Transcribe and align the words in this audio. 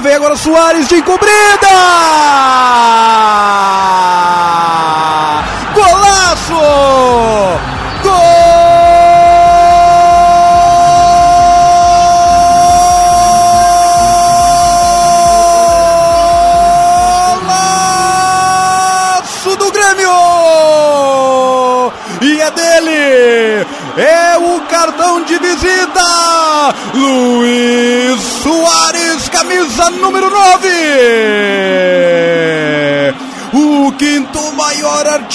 Vem 0.00 0.14
agora 0.14 0.36
Soares 0.36 0.86
de 0.86 0.96
encobrida! 0.96 1.28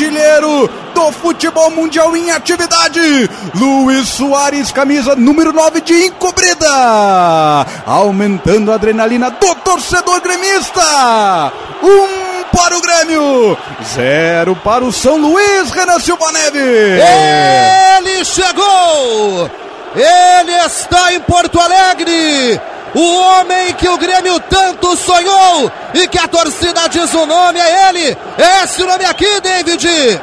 Artilheiro 0.03 0.69
do 0.93 1.11
futebol 1.13 1.71
mundial 1.71 2.15
em 2.15 2.31
atividade. 2.31 3.29
Luiz 3.55 4.09
Soares, 4.09 4.71
camisa 4.71 5.15
número 5.15 5.53
9 5.53 5.81
de 5.81 6.05
encobrida. 6.05 7.65
Aumentando 7.85 8.71
a 8.71 8.75
adrenalina 8.75 9.29
do 9.31 9.55
torcedor 9.55 10.21
gremista. 10.21 11.51
Um 11.81 12.43
para 12.55 12.77
o 12.77 12.81
Grêmio, 12.81 13.57
zero 13.95 14.55
para 14.57 14.83
o 14.83 14.93
São 14.93 15.17
Luís, 15.17 15.71
Renan 15.71 15.99
Silva 15.99 16.31
Neves. 16.31 17.01
Ele 17.97 18.23
chegou! 18.23 19.49
Ele 19.95 20.51
está 20.65 21.13
em 21.13 21.19
Porto 21.21 21.59
Alegre! 21.59 22.61
O 22.95 23.15
homem 23.15 23.73
que 23.73 23.89
o 23.89 23.97
Grêmio 23.97 24.39
tanto 24.41 24.95
sonhou 24.95 25.71
e 25.93 26.07
que 26.07 26.19
a 26.19 26.27
torcida 26.27 26.87
diz 26.89 27.11
o 27.13 27.25
nome 27.25 27.59
é 27.59 27.89
ele. 27.89 28.17
Esse 28.63 28.83
nome 28.83 29.03
aqui, 29.05 29.41
David. 29.41 30.21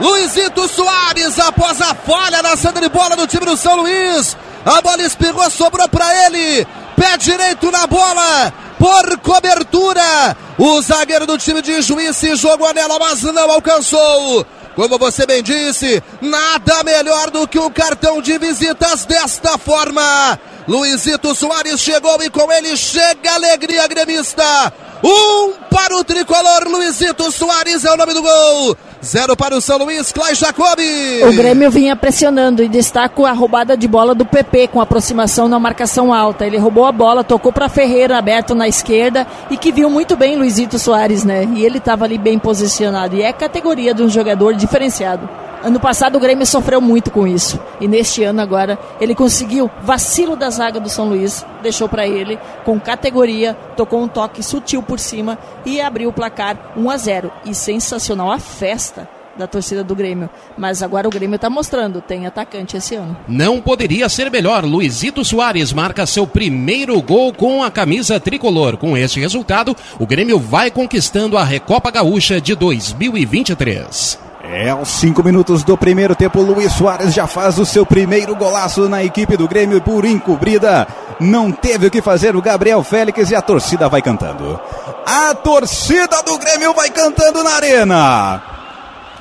Luizito 0.00 0.66
Soares, 0.66 1.38
após 1.38 1.80
a 1.80 1.94
falha 1.94 2.42
na 2.42 2.56
saída 2.56 2.80
de 2.80 2.88
bola 2.88 3.14
do 3.16 3.26
time 3.26 3.44
do 3.44 3.56
São 3.56 3.76
Luís. 3.76 4.36
A 4.64 4.80
bola 4.80 5.02
espirrou, 5.02 5.48
sobrou 5.50 5.88
para 5.88 6.26
ele. 6.26 6.66
Pé 6.96 7.16
direito 7.16 7.70
na 7.70 7.86
bola, 7.86 8.52
por 8.78 9.18
cobertura. 9.18 10.36
O 10.58 10.82
zagueiro 10.82 11.26
do 11.26 11.38
time 11.38 11.62
de 11.62 11.80
Juiz 11.82 12.16
se 12.16 12.34
jogou 12.34 12.72
nela, 12.74 12.98
mas 12.98 13.22
não 13.22 13.50
alcançou. 13.50 14.46
Como 14.74 14.98
você 14.98 15.26
bem 15.26 15.42
disse, 15.42 16.02
nada 16.20 16.82
melhor 16.84 17.30
do 17.30 17.46
que 17.46 17.58
um 17.58 17.70
cartão 17.70 18.22
de 18.22 18.38
visitas 18.38 19.04
desta 19.04 19.58
forma. 19.58 20.38
Luizito 20.70 21.34
Soares 21.34 21.80
chegou 21.80 22.22
e 22.22 22.30
com 22.30 22.48
ele 22.52 22.76
chega 22.76 23.32
a 23.32 23.34
alegria 23.34 23.88
gremista. 23.88 24.72
Um 25.02 25.52
para 25.68 25.96
o 25.96 26.04
tricolor, 26.04 26.68
Luizito 26.68 27.32
Soares 27.32 27.84
é 27.84 27.92
o 27.92 27.96
nome 27.96 28.14
do 28.14 28.22
gol. 28.22 28.76
Zero 29.04 29.36
para 29.36 29.56
o 29.56 29.60
São 29.60 29.78
Luís, 29.78 30.12
Clay 30.12 30.36
Jacobi. 30.36 31.24
O 31.24 31.32
Grêmio 31.32 31.72
vinha 31.72 31.96
pressionando 31.96 32.62
e 32.62 32.68
destaco 32.68 33.26
a 33.26 33.32
roubada 33.32 33.76
de 33.76 33.88
bola 33.88 34.14
do 34.14 34.24
PP 34.24 34.68
com 34.68 34.80
aproximação 34.80 35.48
na 35.48 35.58
marcação 35.58 36.14
alta. 36.14 36.46
Ele 36.46 36.56
roubou 36.56 36.84
a 36.84 36.92
bola, 36.92 37.24
tocou 37.24 37.52
para 37.52 37.68
Ferreira 37.68 38.16
aberto 38.16 38.54
na 38.54 38.68
esquerda 38.68 39.26
e 39.50 39.56
que 39.56 39.72
viu 39.72 39.90
muito 39.90 40.16
bem 40.16 40.36
Luizito 40.36 40.78
Soares, 40.78 41.24
né? 41.24 41.48
E 41.52 41.64
ele 41.64 41.78
estava 41.78 42.04
ali 42.04 42.16
bem 42.16 42.38
posicionado. 42.38 43.16
E 43.16 43.22
é 43.22 43.32
categoria 43.32 43.92
de 43.92 44.04
um 44.04 44.08
jogador 44.08 44.54
diferenciado. 44.54 45.28
Ano 45.62 45.78
passado 45.78 46.16
o 46.16 46.20
Grêmio 46.20 46.46
sofreu 46.46 46.80
muito 46.80 47.10
com 47.10 47.26
isso. 47.26 47.60
E 47.80 47.86
neste 47.86 48.22
ano 48.22 48.40
agora 48.40 48.78
ele 49.00 49.14
conseguiu 49.14 49.70
vacilo 49.82 50.34
da 50.34 50.48
zaga 50.48 50.80
do 50.80 50.88
São 50.88 51.08
Luís, 51.08 51.44
deixou 51.62 51.88
para 51.88 52.06
ele 52.06 52.38
com 52.64 52.80
categoria, 52.80 53.54
tocou 53.76 54.02
um 54.02 54.08
toque 54.08 54.42
sutil 54.42 54.82
por 54.82 54.98
cima 54.98 55.38
e 55.64 55.80
abriu 55.80 56.08
o 56.08 56.12
placar 56.12 56.72
1 56.76 56.90
a 56.90 56.96
0. 56.96 57.32
E 57.44 57.54
sensacional 57.54 58.30
a 58.30 58.38
festa 58.38 59.06
da 59.36 59.46
torcida 59.46 59.84
do 59.84 59.94
Grêmio. 59.94 60.30
Mas 60.56 60.82
agora 60.82 61.06
o 61.06 61.10
Grêmio 61.10 61.36
está 61.36 61.50
mostrando, 61.50 62.00
tem 62.00 62.26
atacante 62.26 62.76
esse 62.76 62.94
ano. 62.94 63.16
Não 63.28 63.60
poderia 63.60 64.08
ser 64.08 64.30
melhor. 64.30 64.64
Luizito 64.64 65.24
Soares 65.24 65.72
marca 65.72 66.06
seu 66.06 66.26
primeiro 66.26 67.00
gol 67.02 67.32
com 67.32 67.62
a 67.62 67.70
camisa 67.70 68.18
tricolor. 68.18 68.76
Com 68.76 68.96
este 68.96 69.20
resultado, 69.20 69.76
o 69.98 70.06
Grêmio 70.06 70.38
vai 70.38 70.70
conquistando 70.70 71.36
a 71.36 71.44
Recopa 71.44 71.90
Gaúcha 71.90 72.40
de 72.40 72.54
2023. 72.54 74.29
É, 74.52 74.70
aos 74.70 74.88
cinco 74.88 75.22
minutos 75.22 75.62
do 75.62 75.78
primeiro 75.78 76.16
tempo, 76.16 76.42
Luiz 76.42 76.72
Soares 76.72 77.14
já 77.14 77.24
faz 77.24 77.56
o 77.56 77.64
seu 77.64 77.86
primeiro 77.86 78.34
golaço 78.34 78.88
na 78.88 79.04
equipe 79.04 79.36
do 79.36 79.46
Grêmio 79.46 79.80
por 79.80 80.04
encobrida. 80.04 80.88
Não 81.20 81.52
teve 81.52 81.86
o 81.86 81.90
que 81.90 82.02
fazer 82.02 82.34
o 82.34 82.42
Gabriel 82.42 82.82
Félix 82.82 83.30
e 83.30 83.36
a 83.36 83.40
torcida 83.40 83.88
vai 83.88 84.02
cantando. 84.02 84.58
A 85.06 85.32
torcida 85.36 86.20
do 86.24 86.36
Grêmio 86.36 86.74
vai 86.74 86.90
cantando 86.90 87.44
na 87.44 87.50
arena. 87.52 88.42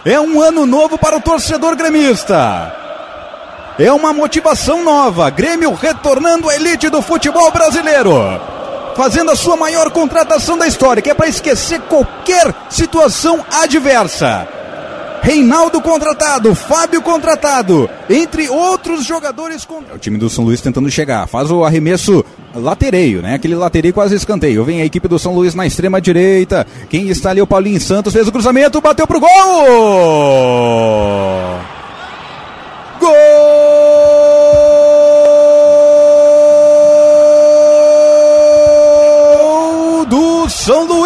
É 0.03 0.19
um 0.19 0.41
ano 0.41 0.65
novo 0.65 0.97
para 0.97 1.17
o 1.17 1.21
torcedor 1.21 1.75
gremista. 1.75 2.75
É 3.77 3.91
uma 3.93 4.11
motivação 4.11 4.83
nova. 4.83 5.29
Grêmio 5.29 5.75
retornando 5.75 6.49
à 6.49 6.55
elite 6.55 6.89
do 6.89 7.03
futebol 7.03 7.51
brasileiro. 7.51 8.41
Fazendo 8.95 9.29
a 9.29 9.35
sua 9.35 9.55
maior 9.55 9.91
contratação 9.91 10.57
da 10.57 10.65
história, 10.65 11.03
que 11.03 11.11
é 11.11 11.13
para 11.13 11.27
esquecer 11.27 11.79
qualquer 11.81 12.51
situação 12.67 13.45
adversa. 13.61 14.58
Reinaldo 15.21 15.81
contratado, 15.81 16.55
Fábio 16.55 17.01
contratado, 17.01 17.89
entre 18.09 18.49
outros 18.49 19.05
jogadores. 19.05 19.67
É 19.91 19.95
o 19.95 19.99
time 19.99 20.17
do 20.17 20.29
São 20.29 20.45
Luís 20.45 20.61
tentando 20.61 20.89
chegar, 20.89 21.27
faz 21.27 21.51
o 21.51 21.63
arremesso 21.63 22.25
latereio, 22.55 23.21
né? 23.21 23.35
Aquele 23.35 23.55
latereio 23.55 23.93
quase 23.93 24.15
escanteio. 24.15 24.63
Vem 24.63 24.81
a 24.81 24.85
equipe 24.85 25.07
do 25.07 25.19
São 25.19 25.35
Luís 25.35 25.53
na 25.53 25.67
extrema 25.67 26.01
direita. 26.01 26.65
Quem 26.89 27.09
está 27.09 27.29
ali? 27.29 27.41
O 27.41 27.47
Paulinho 27.47 27.79
Santos 27.79 28.13
fez 28.13 28.27
o 28.27 28.31
cruzamento, 28.31 28.81
bateu 28.81 29.05
pro 29.05 29.19
gol! 29.19 29.29
Gol 32.99 33.09
do 40.05 40.49
São 40.49 40.85
Luís! 40.85 40.98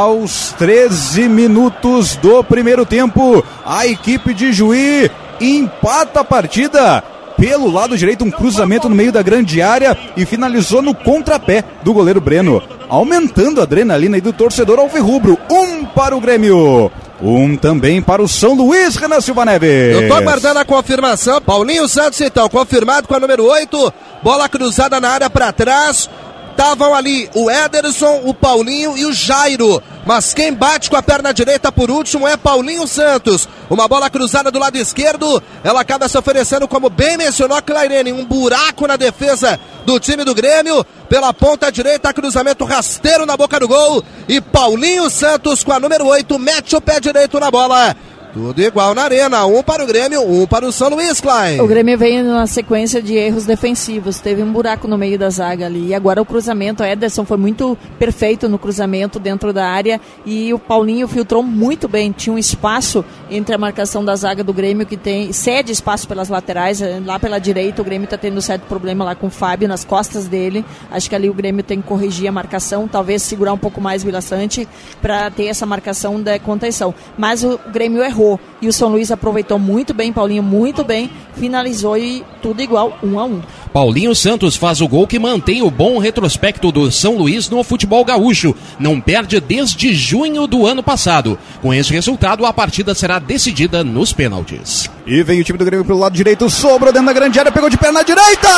Aos 0.00 0.54
13 0.56 1.28
minutos 1.28 2.16
do 2.16 2.42
primeiro 2.42 2.86
tempo, 2.86 3.44
a 3.62 3.86
equipe 3.86 4.32
de 4.32 4.50
Juí 4.50 5.10
empata 5.38 6.20
a 6.20 6.24
partida 6.24 7.04
pelo 7.36 7.70
lado 7.70 7.98
direito, 7.98 8.24
um 8.24 8.30
cruzamento 8.30 8.88
no 8.88 8.94
meio 8.94 9.12
da 9.12 9.20
grande 9.20 9.60
área 9.60 9.94
e 10.16 10.24
finalizou 10.24 10.80
no 10.80 10.94
contrapé 10.94 11.62
do 11.82 11.92
goleiro 11.92 12.18
Breno, 12.18 12.62
aumentando 12.88 13.60
a 13.60 13.64
adrenalina 13.64 14.16
e 14.16 14.22
do 14.22 14.32
torcedor 14.32 14.78
alvirrubro. 14.78 15.36
Um 15.50 15.84
para 15.84 16.16
o 16.16 16.20
Grêmio. 16.20 16.90
Um 17.20 17.54
também 17.54 18.00
para 18.00 18.22
o 18.22 18.28
São 18.28 18.54
Luís, 18.54 18.96
Renan 18.96 19.20
Silva 19.20 19.44
Neves. 19.44 19.96
Eu 19.96 20.08
tô 20.08 20.14
aguardando 20.14 20.60
a 20.60 20.64
confirmação. 20.64 21.42
Paulinho 21.42 21.86
Santos, 21.86 22.18
então, 22.22 22.48
confirmado 22.48 23.06
com 23.06 23.14
a 23.14 23.20
número 23.20 23.44
8. 23.44 23.92
Bola 24.22 24.48
cruzada 24.48 24.98
na 24.98 25.10
área 25.10 25.28
para 25.28 25.52
trás. 25.52 26.08
Estavam 26.50 26.94
ali 26.94 27.28
o 27.34 27.50
Ederson, 27.50 28.20
o 28.24 28.34
Paulinho 28.34 28.96
e 28.96 29.06
o 29.06 29.12
Jairo. 29.12 29.82
Mas 30.04 30.34
quem 30.34 30.52
bate 30.52 30.90
com 30.90 30.96
a 30.96 31.02
perna 31.02 31.32
direita 31.32 31.70
por 31.70 31.90
último 31.90 32.26
é 32.26 32.36
Paulinho 32.36 32.86
Santos. 32.86 33.48
Uma 33.68 33.86
bola 33.86 34.10
cruzada 34.10 34.50
do 34.50 34.58
lado 34.58 34.76
esquerdo. 34.76 35.42
Ela 35.62 35.80
acaba 35.80 36.08
se 36.08 36.18
oferecendo, 36.18 36.68
como 36.68 36.90
bem 36.90 37.16
mencionou 37.16 37.60
Clairene, 37.62 38.12
um 38.12 38.24
buraco 38.24 38.86
na 38.86 38.96
defesa 38.96 39.58
do 39.84 39.98
time 40.00 40.24
do 40.24 40.34
Grêmio. 40.34 40.84
Pela 41.08 41.32
ponta 41.32 41.70
direita, 41.70 42.12
cruzamento 42.12 42.64
rasteiro 42.64 43.26
na 43.26 43.36
boca 43.36 43.58
do 43.58 43.68
gol. 43.68 44.04
E 44.28 44.40
Paulinho 44.40 45.10
Santos, 45.10 45.64
com 45.64 45.72
a 45.72 45.80
número 45.80 46.06
8, 46.06 46.38
mete 46.38 46.76
o 46.76 46.80
pé 46.80 47.00
direito 47.00 47.38
na 47.40 47.50
bola. 47.50 47.96
Tudo 48.32 48.62
igual 48.62 48.94
na 48.94 49.02
arena, 49.02 49.44
um 49.44 49.60
para 49.60 49.82
o 49.82 49.86
Grêmio, 49.86 50.22
um 50.22 50.46
para 50.46 50.64
o 50.64 50.70
São 50.70 50.88
Luís, 50.88 51.20
Klein. 51.20 51.60
O 51.60 51.66
Grêmio 51.66 51.98
vem 51.98 52.22
numa 52.22 52.46
sequência 52.46 53.02
de 53.02 53.14
erros 53.14 53.44
defensivos, 53.44 54.20
teve 54.20 54.40
um 54.40 54.52
buraco 54.52 54.86
no 54.86 54.96
meio 54.96 55.18
da 55.18 55.28
zaga 55.28 55.66
ali, 55.66 55.88
e 55.88 55.94
agora 55.94 56.22
o 56.22 56.24
cruzamento, 56.24 56.84
o 56.84 56.86
Ederson 56.86 57.24
foi 57.24 57.36
muito 57.36 57.76
perfeito 57.98 58.48
no 58.48 58.56
cruzamento 58.56 59.18
dentro 59.18 59.52
da 59.52 59.66
área, 59.66 60.00
e 60.24 60.54
o 60.54 60.60
Paulinho 60.60 61.08
filtrou 61.08 61.42
muito 61.42 61.88
bem, 61.88 62.12
tinha 62.12 62.32
um 62.32 62.38
espaço 62.38 63.04
entre 63.28 63.52
a 63.52 63.58
marcação 63.58 64.04
da 64.04 64.14
zaga 64.14 64.44
do 64.44 64.52
Grêmio, 64.52 64.86
que 64.86 64.96
tem 64.96 65.32
cede 65.32 65.72
espaço 65.72 66.06
pelas 66.06 66.28
laterais, 66.28 66.80
eh, 66.80 67.00
lá 67.04 67.18
pela 67.18 67.40
direita 67.40 67.82
o 67.82 67.84
Grêmio 67.84 68.04
está 68.04 68.16
tendo 68.16 68.40
certo 68.40 68.62
problema 68.62 69.04
lá 69.04 69.16
com 69.16 69.26
o 69.26 69.30
Fábio, 69.30 69.66
nas 69.66 69.84
costas 69.84 70.28
dele, 70.28 70.64
acho 70.88 71.08
que 71.08 71.16
ali 71.16 71.28
o 71.28 71.34
Grêmio 71.34 71.64
tem 71.64 71.80
que 71.80 71.88
corrigir 71.88 72.28
a 72.28 72.32
marcação, 72.32 72.86
talvez 72.86 73.22
segurar 73.22 73.52
um 73.52 73.58
pouco 73.58 73.80
mais 73.80 74.02
o 74.02 74.06
Vilaçante, 74.06 74.68
para 75.02 75.28
ter 75.32 75.46
essa 75.46 75.66
marcação 75.66 76.22
da 76.22 76.38
contenção, 76.38 76.94
mas 77.18 77.42
o 77.42 77.58
Grêmio 77.72 78.04
errou 78.04 78.19
errou. 78.20 78.40
E 78.60 78.68
o 78.68 78.72
São 78.72 78.90
Luís 78.90 79.10
aproveitou 79.10 79.58
muito 79.58 79.94
bem, 79.94 80.12
Paulinho 80.12 80.42
muito 80.42 80.84
bem, 80.84 81.10
finalizou 81.34 81.96
e 81.96 82.22
tudo 82.42 82.60
igual, 82.60 82.98
um 83.02 83.18
a 83.18 83.24
um. 83.24 83.40
Paulinho 83.72 84.14
Santos 84.14 84.54
faz 84.54 84.82
o 84.82 84.88
gol 84.88 85.06
que 85.06 85.18
mantém 85.18 85.62
o 85.62 85.70
bom 85.70 85.98
retrospecto 85.98 86.70
do 86.70 86.90
São 86.92 87.16
Luís 87.16 87.48
no 87.48 87.62
futebol 87.64 88.04
gaúcho. 88.04 88.54
Não 88.78 89.00
perde 89.00 89.40
desde 89.40 89.94
junho 89.94 90.46
do 90.46 90.66
ano 90.66 90.82
passado. 90.82 91.38
Com 91.62 91.72
esse 91.72 91.92
resultado, 91.92 92.44
a 92.44 92.52
partida 92.52 92.94
será 92.94 93.18
decidida 93.18 93.82
nos 93.82 94.12
pênaltis. 94.12 94.90
E 95.06 95.22
vem 95.22 95.40
o 95.40 95.44
time 95.44 95.58
do 95.58 95.64
Grêmio 95.64 95.84
pelo 95.84 95.98
lado 95.98 96.14
direito, 96.14 96.50
sobrou 96.50 96.92
dentro 96.92 97.06
da 97.06 97.12
grande 97.14 97.38
área, 97.38 97.50
pegou 97.50 97.70
de 97.70 97.78
perna 97.78 98.02
direita! 98.04 98.48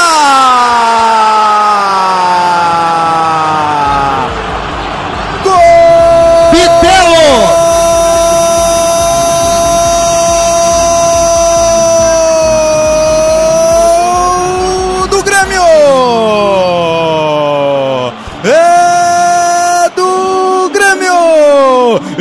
Gol! 5.45 5.53
Bitelo! 6.53 7.82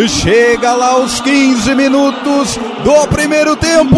Chega 0.08 0.74
lá 0.74 0.92
aos 0.92 1.20
15 1.20 1.76
minutos 1.76 2.60
do 2.84 3.08
primeiro 3.08 3.56
tempo. 3.56 3.98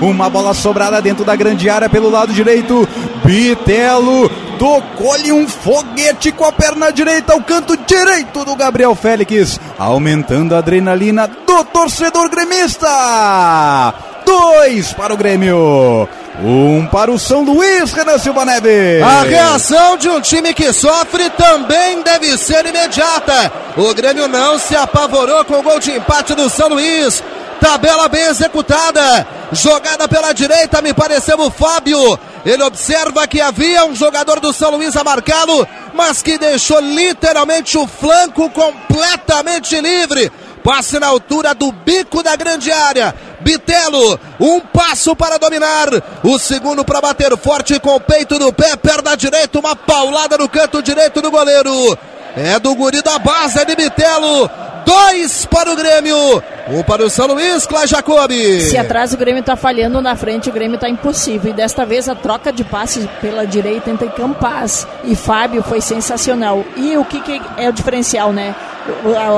Uma 0.00 0.28
bola 0.28 0.54
sobrada 0.54 1.00
dentro 1.00 1.24
da 1.24 1.36
grande 1.36 1.68
área 1.68 1.88
pelo 1.88 2.10
lado 2.10 2.32
direito. 2.32 2.88
Bitelo 3.24 4.28
tocou-lhe 4.58 5.32
um 5.32 5.48
foguete 5.48 6.30
com 6.32 6.44
a 6.44 6.52
perna 6.52 6.92
direita 6.92 7.32
ao 7.32 7.42
canto 7.42 7.76
direito 7.78 8.44
do 8.44 8.54
Gabriel 8.54 8.94
Félix, 8.94 9.58
aumentando 9.78 10.54
a 10.54 10.58
adrenalina 10.58 11.26
do 11.26 11.64
torcedor 11.64 12.28
gremista. 12.28 13.94
Dois 14.26 14.92
para 14.92 15.14
o 15.14 15.16
Grêmio. 15.16 16.08
Um 16.38 16.86
para 16.86 17.10
o 17.10 17.18
São 17.18 17.42
Luís, 17.42 17.92
Renan 17.92 18.18
Silva 18.18 18.44
Neves. 18.44 19.02
A 19.02 19.22
reação 19.22 19.96
de 19.96 20.08
um 20.08 20.20
time 20.20 20.54
que 20.54 20.72
sofre 20.72 21.28
também 21.30 22.02
deve 22.02 22.38
ser 22.38 22.64
imediata. 22.64 23.52
O 23.76 23.92
Grêmio 23.94 24.28
não 24.28 24.58
se 24.58 24.76
apavorou 24.76 25.44
com 25.44 25.58
o 25.58 25.62
gol 25.62 25.80
de 25.80 25.90
empate 25.92 26.34
do 26.34 26.48
São 26.48 26.68
Luís. 26.68 27.22
Tabela 27.60 28.08
bem 28.08 28.22
executada. 28.22 29.26
Jogada 29.52 30.08
pela 30.08 30.32
direita, 30.32 30.80
me 30.80 30.94
pareceu 30.94 31.38
o 31.40 31.50
Fábio. 31.50 32.18
Ele 32.46 32.62
observa 32.62 33.26
que 33.26 33.40
havia 33.40 33.84
um 33.84 33.94
jogador 33.94 34.40
do 34.40 34.52
São 34.52 34.70
Luís 34.70 34.96
a 34.96 35.04
marcá-lo, 35.04 35.66
mas 35.92 36.22
que 36.22 36.38
deixou 36.38 36.80
literalmente 36.80 37.76
o 37.76 37.86
flanco 37.86 38.48
completamente 38.50 39.78
livre. 39.78 40.32
Passe 40.64 40.98
na 40.98 41.08
altura 41.08 41.54
do 41.54 41.72
bico 41.72 42.22
da 42.22 42.36
grande 42.36 42.70
área. 42.70 43.14
Bitelo, 43.40 44.18
um 44.38 44.60
passo 44.60 45.14
para 45.16 45.38
dominar. 45.38 45.88
O 46.22 46.38
segundo 46.38 46.84
para 46.84 47.00
bater 47.00 47.36
forte 47.38 47.78
com 47.80 47.96
o 47.96 48.00
peito 48.00 48.38
no 48.38 48.52
pé, 48.52 48.76
perna 48.76 49.16
direita, 49.16 49.58
uma 49.58 49.74
paulada 49.74 50.38
no 50.38 50.48
canto 50.48 50.82
direito 50.82 51.20
do 51.20 51.30
goleiro. 51.30 51.98
É 52.36 52.58
do 52.58 52.74
guri 52.74 53.02
da 53.02 53.18
base 53.18 53.58
é 53.58 53.64
de 53.64 53.74
Bitelo. 53.74 54.48
Dois 54.84 55.44
para 55.46 55.70
o 55.70 55.76
Grêmio. 55.76 56.42
Um 56.68 56.82
para 56.82 57.04
o 57.04 57.10
São 57.10 57.26
Luís, 57.26 57.66
Clá 57.66 57.86
Jacobi. 57.86 58.62
Se 58.62 58.78
atrás 58.78 59.12
o 59.12 59.16
Grêmio 59.16 59.40
está 59.40 59.56
falhando, 59.56 60.00
na 60.00 60.14
frente 60.14 60.48
o 60.48 60.52
Grêmio 60.52 60.76
está 60.76 60.88
impossível. 60.88 61.50
E 61.50 61.54
desta 61.54 61.84
vez 61.84 62.08
a 62.08 62.14
troca 62.14 62.52
de 62.52 62.62
passes 62.62 63.06
pela 63.20 63.46
direita 63.46 63.90
entre 63.90 64.08
Campaz 64.08 64.86
e 65.04 65.16
Fábio 65.16 65.62
foi 65.62 65.80
sensacional. 65.80 66.64
E 66.76 66.96
o 66.96 67.04
que, 67.04 67.20
que 67.20 67.40
é 67.56 67.68
o 67.68 67.72
diferencial, 67.72 68.32
né? 68.32 68.54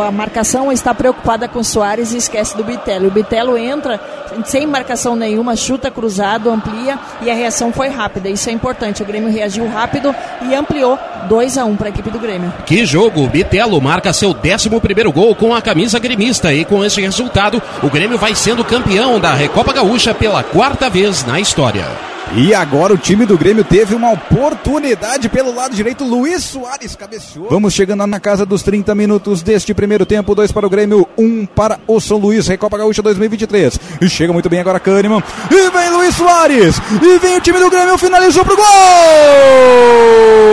A, 0.06 0.10
marcação 0.10 0.70
está 0.72 0.94
preocupada 0.94 1.48
com 1.48 1.60
o 1.60 1.64
Soares 1.64 2.12
e 2.12 2.16
esquece 2.16 2.56
do 2.56 2.64
Bitelo. 2.64 3.08
O 3.08 3.10
Bitelo 3.10 3.56
entra 3.56 4.00
sem 4.44 4.66
marcação 4.66 5.14
nenhuma, 5.14 5.56
chuta 5.56 5.90
cruzado, 5.90 6.50
amplia 6.50 6.98
e 7.20 7.30
a 7.30 7.34
reação 7.34 7.72
foi 7.72 7.88
rápida. 7.88 8.28
Isso 8.28 8.48
é 8.48 8.52
importante. 8.52 9.02
O 9.02 9.06
Grêmio 9.06 9.30
reagiu 9.30 9.68
rápido 9.68 10.14
e 10.48 10.54
ampliou 10.54 10.98
2 11.28 11.58
a 11.58 11.64
1 11.64 11.70
um 11.70 11.76
para 11.76 11.88
a 11.88 11.90
equipe 11.90 12.10
do 12.10 12.18
Grêmio. 12.18 12.52
Que 12.66 12.84
jogo! 12.84 13.26
Bitelo 13.28 13.80
marca 13.80 14.12
seu 14.12 14.30
11 14.30 14.68
gol 15.12 15.34
com 15.34 15.54
a 15.54 15.62
camisa 15.62 15.98
gremista 15.98 16.52
e 16.52 16.64
com 16.64 16.84
esse 16.84 17.00
resultado, 17.00 17.62
o 17.82 17.90
Grêmio 17.90 18.18
vai 18.18 18.34
sendo 18.34 18.64
campeão 18.64 19.20
da 19.20 19.34
Recopa 19.34 19.72
Gaúcha 19.72 20.14
pela 20.14 20.42
quarta 20.42 20.88
vez 20.88 21.24
na 21.24 21.40
história. 21.40 22.11
E 22.34 22.54
agora 22.54 22.94
o 22.94 22.98
time 22.98 23.26
do 23.26 23.36
Grêmio 23.36 23.62
teve 23.62 23.94
uma 23.94 24.10
oportunidade 24.10 25.28
pelo 25.28 25.54
lado 25.54 25.74
direito. 25.74 26.02
Luiz 26.02 26.42
Soares 26.42 26.96
cabeceou. 26.96 27.48
Vamos 27.50 27.74
chegando 27.74 28.06
na 28.06 28.18
casa 28.18 28.46
dos 28.46 28.62
30 28.62 28.94
minutos 28.94 29.42
deste 29.42 29.74
primeiro 29.74 30.06
tempo. 30.06 30.34
Dois 30.34 30.50
para 30.50 30.66
o 30.66 30.70
Grêmio, 30.70 31.06
um 31.18 31.44
para 31.44 31.78
o 31.86 32.00
São 32.00 32.16
Luís. 32.16 32.48
Recopa 32.48 32.78
Gaúcha 32.78 33.02
2023. 33.02 33.78
E 34.00 34.08
chega 34.08 34.32
muito 34.32 34.48
bem 34.48 34.60
agora 34.60 34.80
Kahneman. 34.80 35.22
E 35.50 35.70
vem 35.70 35.90
Luiz 35.90 36.14
Soares. 36.16 36.76
E 37.02 37.18
vem 37.18 37.36
o 37.36 37.40
time 37.40 37.58
do 37.58 37.68
Grêmio. 37.68 37.98
Finalizou 37.98 38.44
pro 38.44 38.56
gol! 38.56 38.64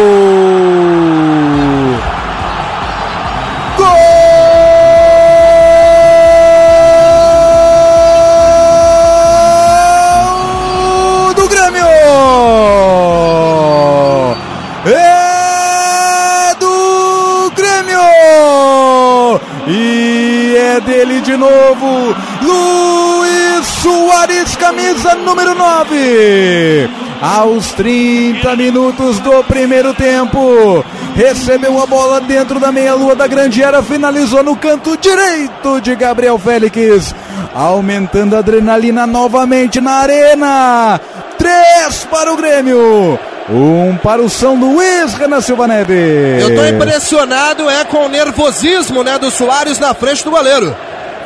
Gol 0.10 0.89
camisa 24.70 25.16
número 25.16 25.56
9. 25.56 26.90
Aos 27.20 27.72
30 27.74 28.56
minutos 28.56 29.20
do 29.20 29.44
primeiro 29.44 29.96
tempo, 29.96 30.86
recebeu 31.16 31.82
a 31.82 31.88
bola 31.88 32.22
dentro 32.22 32.60
da 32.60 32.72
meia-lua 32.72 33.16
da 33.16 33.26
grande 33.26 33.64
área, 33.64 33.82
finalizou 33.82 34.44
no 34.44 34.56
canto 34.56 34.96
direito 34.96 35.82
de 35.82 35.96
Gabriel 35.96 36.38
Félix, 36.38 37.16
aumentando 37.54 38.36
a 38.36 38.40
adrenalina 38.40 39.08
novamente 39.08 39.82
na 39.82 39.92
arena. 39.94 41.02
Três 41.38 42.06
para 42.10 42.32
o 42.32 42.38
Grêmio. 42.38 43.20
Um 43.50 43.98
para 43.98 44.22
o 44.22 44.30
São 44.30 44.54
Luís, 44.54 45.16
Renan 45.16 45.42
Silva 45.42 45.68
Neves. 45.68 46.44
Eu 46.44 46.56
tô 46.56 46.64
impressionado 46.64 47.68
é 47.68 47.84
com 47.86 48.06
o 48.06 48.10
nervosismo, 48.10 49.04
né, 49.04 49.18
do 49.18 49.32
Soares 49.32 49.80
na 49.80 49.96
frente 49.96 50.24
do 50.24 50.30
goleiro. 50.30 50.76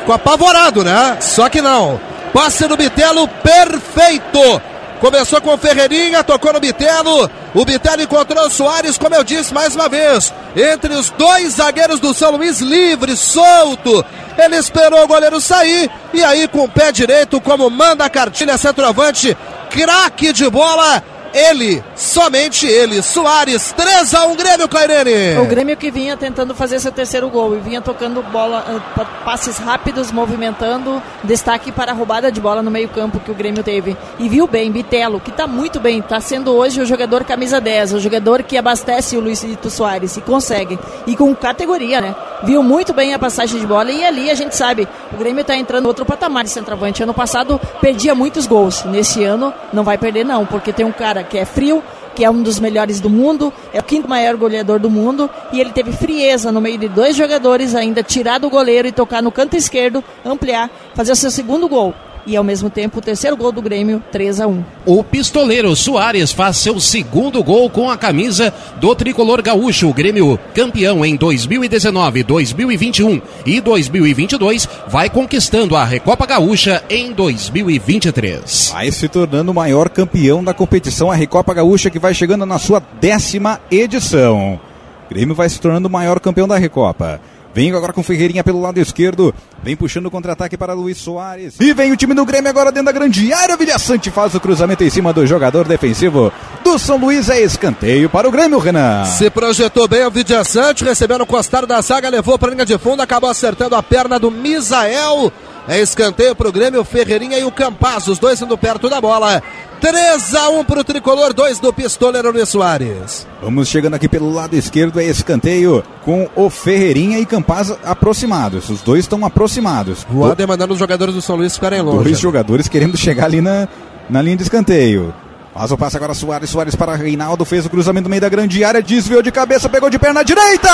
Ficou 0.00 0.14
apavorado, 0.14 0.82
né? 0.82 1.18
Só 1.20 1.50
que 1.50 1.60
não. 1.60 2.00
Passe 2.34 2.66
do 2.66 2.76
Bitelo 2.76 3.28
perfeito. 3.28 4.60
Começou 5.00 5.40
com 5.40 5.54
o 5.54 5.56
Ferreirinha, 5.56 6.24
tocou 6.24 6.52
no 6.52 6.58
Bitelo. 6.58 7.30
O 7.54 7.64
Bitelo 7.64 8.02
encontrou 8.02 8.44
o 8.44 8.50
Soares, 8.50 8.98
como 8.98 9.14
eu 9.14 9.22
disse 9.22 9.54
mais 9.54 9.76
uma 9.76 9.88
vez, 9.88 10.34
entre 10.56 10.94
os 10.94 11.10
dois 11.10 11.54
zagueiros 11.54 12.00
do 12.00 12.12
São 12.12 12.32
Luís, 12.32 12.60
livre, 12.60 13.16
solto. 13.16 14.04
Ele 14.36 14.56
esperou 14.56 15.04
o 15.04 15.06
goleiro 15.06 15.40
sair 15.40 15.88
e 16.12 16.24
aí 16.24 16.48
com 16.48 16.64
o 16.64 16.68
pé 16.68 16.90
direito, 16.90 17.40
como 17.40 17.70
manda 17.70 18.04
a 18.04 18.10
cartilha 18.10 18.58
centroavante, 18.58 19.36
craque 19.70 20.32
de 20.32 20.50
bola. 20.50 21.04
Ele, 21.34 21.82
somente 21.96 22.64
ele, 22.64 23.02
Soares, 23.02 23.72
3 23.72 24.14
a 24.14 24.26
1 24.26 24.36
Grêmio, 24.36 24.68
Clairene. 24.68 25.36
O 25.40 25.46
Grêmio 25.46 25.76
que 25.76 25.90
vinha 25.90 26.16
tentando 26.16 26.54
fazer 26.54 26.78
seu 26.78 26.92
terceiro 26.92 27.28
gol 27.28 27.56
e 27.56 27.58
vinha 27.58 27.80
tocando 27.80 28.22
bola, 28.22 28.64
uh, 28.96 29.24
passes 29.24 29.58
rápidos, 29.58 30.12
movimentando, 30.12 31.02
destaque 31.24 31.72
para 31.72 31.90
a 31.90 31.94
roubada 31.94 32.30
de 32.30 32.40
bola 32.40 32.62
no 32.62 32.70
meio-campo 32.70 33.18
que 33.18 33.32
o 33.32 33.34
Grêmio 33.34 33.64
teve. 33.64 33.96
E 34.16 34.28
viu 34.28 34.46
bem, 34.46 34.70
Bitelo, 34.70 35.18
que 35.18 35.30
está 35.30 35.44
muito 35.44 35.80
bem, 35.80 35.98
está 35.98 36.20
sendo 36.20 36.52
hoje 36.52 36.80
o 36.80 36.86
jogador 36.86 37.24
camisa 37.24 37.60
10, 37.60 37.94
o 37.94 38.00
jogador 38.00 38.44
que 38.44 38.56
abastece 38.56 39.16
o 39.16 39.20
Luizito 39.20 39.68
Soares 39.70 40.16
e 40.16 40.20
consegue. 40.20 40.78
E 41.04 41.16
com 41.16 41.34
categoria, 41.34 42.00
né? 42.00 42.14
Viu 42.44 42.62
muito 42.62 42.92
bem 42.92 43.12
a 43.12 43.18
passagem 43.18 43.58
de 43.58 43.66
bola 43.66 43.90
e 43.90 44.04
ali 44.04 44.30
a 44.30 44.34
gente 44.34 44.54
sabe, 44.54 44.86
o 45.12 45.16
Grêmio 45.16 45.40
está 45.40 45.56
entrando 45.56 45.86
outro 45.86 46.04
patamar 46.04 46.44
de 46.44 46.50
centroavante. 46.50 47.02
Ano 47.02 47.14
passado 47.14 47.60
perdia 47.80 48.14
muitos 48.14 48.46
gols, 48.46 48.84
nesse 48.84 49.24
ano 49.24 49.52
não 49.72 49.82
vai 49.82 49.98
perder 49.98 50.24
não, 50.24 50.46
porque 50.46 50.72
tem 50.72 50.86
um 50.86 50.92
cara 50.92 51.23
que 51.24 51.38
é 51.38 51.44
frio, 51.44 51.82
que 52.14 52.24
é 52.24 52.30
um 52.30 52.42
dos 52.42 52.60
melhores 52.60 53.00
do 53.00 53.10
mundo, 53.10 53.52
é 53.72 53.80
o 53.80 53.82
quinto 53.82 54.08
maior 54.08 54.36
goleador 54.36 54.78
do 54.78 54.88
mundo, 54.90 55.28
e 55.52 55.60
ele 55.60 55.72
teve 55.72 55.92
frieza 55.92 56.52
no 56.52 56.60
meio 56.60 56.78
de 56.78 56.88
dois 56.88 57.16
jogadores, 57.16 57.74
ainda 57.74 58.02
tirar 58.02 58.38
do 58.38 58.48
goleiro 58.48 58.86
e 58.86 58.92
tocar 58.92 59.22
no 59.22 59.32
canto 59.32 59.56
esquerdo, 59.56 60.02
ampliar, 60.24 60.70
fazer 60.94 61.12
o 61.12 61.16
seu 61.16 61.30
segundo 61.30 61.68
gol. 61.68 61.94
E 62.26 62.36
ao 62.36 62.44
mesmo 62.44 62.70
tempo 62.70 62.98
o 62.98 63.02
terceiro 63.02 63.36
gol 63.36 63.52
do 63.52 63.60
Grêmio, 63.60 64.02
3 64.10 64.40
a 64.40 64.46
1 64.46 64.64
O 64.86 65.04
pistoleiro 65.04 65.76
Soares 65.76 66.32
faz 66.32 66.56
seu 66.56 66.80
segundo 66.80 67.42
gol 67.42 67.68
com 67.68 67.90
a 67.90 67.98
camisa 67.98 68.52
do 68.80 68.94
tricolor 68.94 69.42
gaúcho. 69.42 69.88
O 69.88 69.94
Grêmio, 69.94 70.38
campeão 70.54 71.04
em 71.04 71.16
2019, 71.16 72.22
2021 72.22 73.20
e 73.44 73.60
2022, 73.60 74.68
vai 74.88 75.10
conquistando 75.10 75.76
a 75.76 75.84
Recopa 75.84 76.26
Gaúcha 76.26 76.82
em 76.88 77.12
2023. 77.12 78.70
Vai 78.72 78.90
se 78.90 79.08
tornando 79.08 79.50
o 79.50 79.54
maior 79.54 79.90
campeão 79.90 80.42
da 80.42 80.54
competição, 80.54 81.10
a 81.10 81.14
Recopa 81.14 81.52
Gaúcha, 81.52 81.90
que 81.90 81.98
vai 81.98 82.14
chegando 82.14 82.46
na 82.46 82.58
sua 82.58 82.82
décima 83.00 83.60
edição. 83.70 84.58
O 85.06 85.14
Grêmio 85.14 85.34
vai 85.34 85.48
se 85.48 85.60
tornando 85.60 85.88
o 85.88 85.90
maior 85.90 86.18
campeão 86.18 86.48
da 86.48 86.56
Recopa. 86.56 87.20
Vem 87.54 87.72
agora 87.72 87.92
com 87.92 88.02
Ferreirinha 88.02 88.42
pelo 88.42 88.60
lado 88.60 88.78
esquerdo. 88.78 89.32
Vem 89.62 89.76
puxando 89.76 90.06
o 90.06 90.10
contra-ataque 90.10 90.56
para 90.56 90.72
Luiz 90.72 90.98
Soares. 90.98 91.54
E 91.60 91.72
vem 91.72 91.92
o 91.92 91.96
time 91.96 92.12
do 92.12 92.24
Grêmio 92.24 92.50
agora 92.50 92.72
dentro 92.72 92.86
da 92.86 92.92
grande 92.92 93.32
área. 93.32 93.56
Vilha 93.56 93.78
Sante 93.78 94.10
faz 94.10 94.34
o 94.34 94.40
cruzamento 94.40 94.82
em 94.82 94.90
cima 94.90 95.12
do 95.12 95.24
jogador 95.24 95.68
defensivo 95.68 96.32
do 96.64 96.78
São 96.78 96.96
Luís 96.96 97.28
é 97.28 97.40
escanteio 97.40 98.10
para 98.10 98.28
o 98.28 98.32
Grêmio, 98.32 98.58
Renan. 98.58 99.04
Se 99.04 99.30
projetou 99.30 99.86
bem 99.86 100.04
o 100.04 100.10
Vidiaçante, 100.10 100.82
recebendo 100.82 101.20
o 101.20 101.26
costado 101.26 101.66
da 101.66 101.80
zaga, 101.80 102.08
levou 102.08 102.36
para 102.36 102.48
a 102.48 102.52
linha 102.52 102.66
de 102.66 102.76
fundo, 102.76 103.02
acabou 103.02 103.30
acertando 103.30 103.76
a 103.76 103.82
perna 103.82 104.18
do 104.18 104.30
Misael. 104.30 105.30
É 105.68 105.80
escanteio 105.80 106.34
para 106.34 106.48
o 106.48 106.52
Grêmio, 106.52 106.84
Ferreirinha 106.84 107.38
e 107.38 107.44
o 107.44 107.52
Campaz, 107.52 108.08
os 108.08 108.18
dois 108.18 108.40
indo 108.40 108.58
perto 108.58 108.88
da 108.90 109.00
bola. 109.00 109.42
3 109.84 110.34
a 110.34 110.48
1 110.48 110.64
para 110.64 110.80
o 110.80 110.84
tricolor, 110.84 111.34
2 111.34 111.58
do 111.58 111.70
pistoleiro 111.70 112.32
Luiz 112.32 112.48
Soares. 112.48 113.26
Vamos 113.42 113.68
chegando 113.68 113.92
aqui 113.92 114.08
pelo 114.08 114.32
lado 114.32 114.56
esquerdo, 114.56 114.98
é 114.98 115.04
escanteio 115.04 115.84
com 116.02 116.26
o 116.34 116.48
Ferreirinha 116.48 117.18
e 117.18 117.26
Campaz 117.26 117.70
aproximados. 117.84 118.70
Os 118.70 118.80
dois 118.80 119.00
estão 119.00 119.22
aproximados. 119.26 120.06
O 120.10 120.24
Adem 120.24 120.46
mandando 120.46 120.72
os 120.72 120.78
jogadores 120.78 121.14
do 121.14 121.20
São 121.20 121.36
Luís 121.36 121.52
ficarem 121.54 121.82
longe. 121.82 122.04
Dois 122.04 122.18
jogadores 122.18 122.66
querendo 122.66 122.96
chegar 122.96 123.26
ali 123.26 123.42
na, 123.42 123.68
na 124.08 124.22
linha 124.22 124.38
de 124.38 124.44
escanteio. 124.44 125.12
Faz 125.52 125.70
o 125.70 125.76
passe 125.76 125.98
agora 125.98 126.14
Soares, 126.14 126.48
Soares 126.48 126.74
para 126.74 126.96
Reinaldo, 126.96 127.44
fez 127.44 127.66
o 127.66 127.68
cruzamento 127.68 128.04
no 128.04 128.10
meio 128.10 128.22
da 128.22 128.30
grande 128.30 128.64
área, 128.64 128.80
desviou 128.80 129.20
de 129.20 129.30
cabeça, 129.30 129.68
pegou 129.68 129.90
de 129.90 129.98
perna 129.98 130.24
direita! 130.24 130.70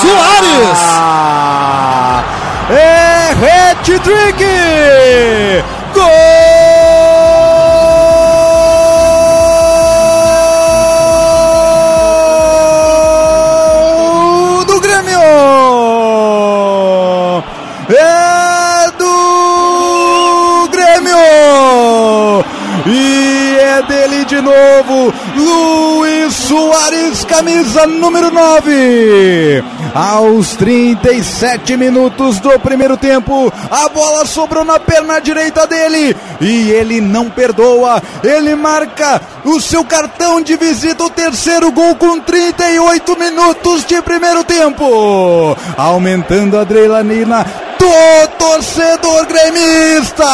Soares! 0.00 0.78
É 2.70 3.70
hat-trick! 3.72 4.44
Soares, 26.90 27.24
camisa 27.24 27.86
número 27.86 28.32
9. 28.32 29.62
Aos 29.94 30.56
37 30.56 31.76
minutos 31.76 32.40
do 32.40 32.58
primeiro 32.58 32.96
tempo, 32.96 33.52
a 33.70 33.88
bola 33.88 34.26
sobrou 34.26 34.64
na 34.64 34.80
perna 34.80 35.20
direita 35.20 35.68
dele 35.68 36.16
e 36.40 36.70
ele 36.70 37.00
não 37.00 37.30
perdoa. 37.30 38.02
Ele 38.24 38.56
marca 38.56 39.22
o 39.44 39.60
seu 39.60 39.84
cartão 39.84 40.42
de 40.42 40.56
visita, 40.56 41.04
o 41.04 41.10
terceiro 41.10 41.70
gol 41.70 41.94
com 41.94 42.18
38 42.18 43.18
minutos 43.18 43.84
de 43.84 44.02
primeiro 44.02 44.42
tempo, 44.42 45.56
aumentando 45.76 46.58
a 46.58 46.62
adrenalina 46.62 47.46
do 47.78 48.28
torcedor 48.36 49.26
gremista. 49.26 50.26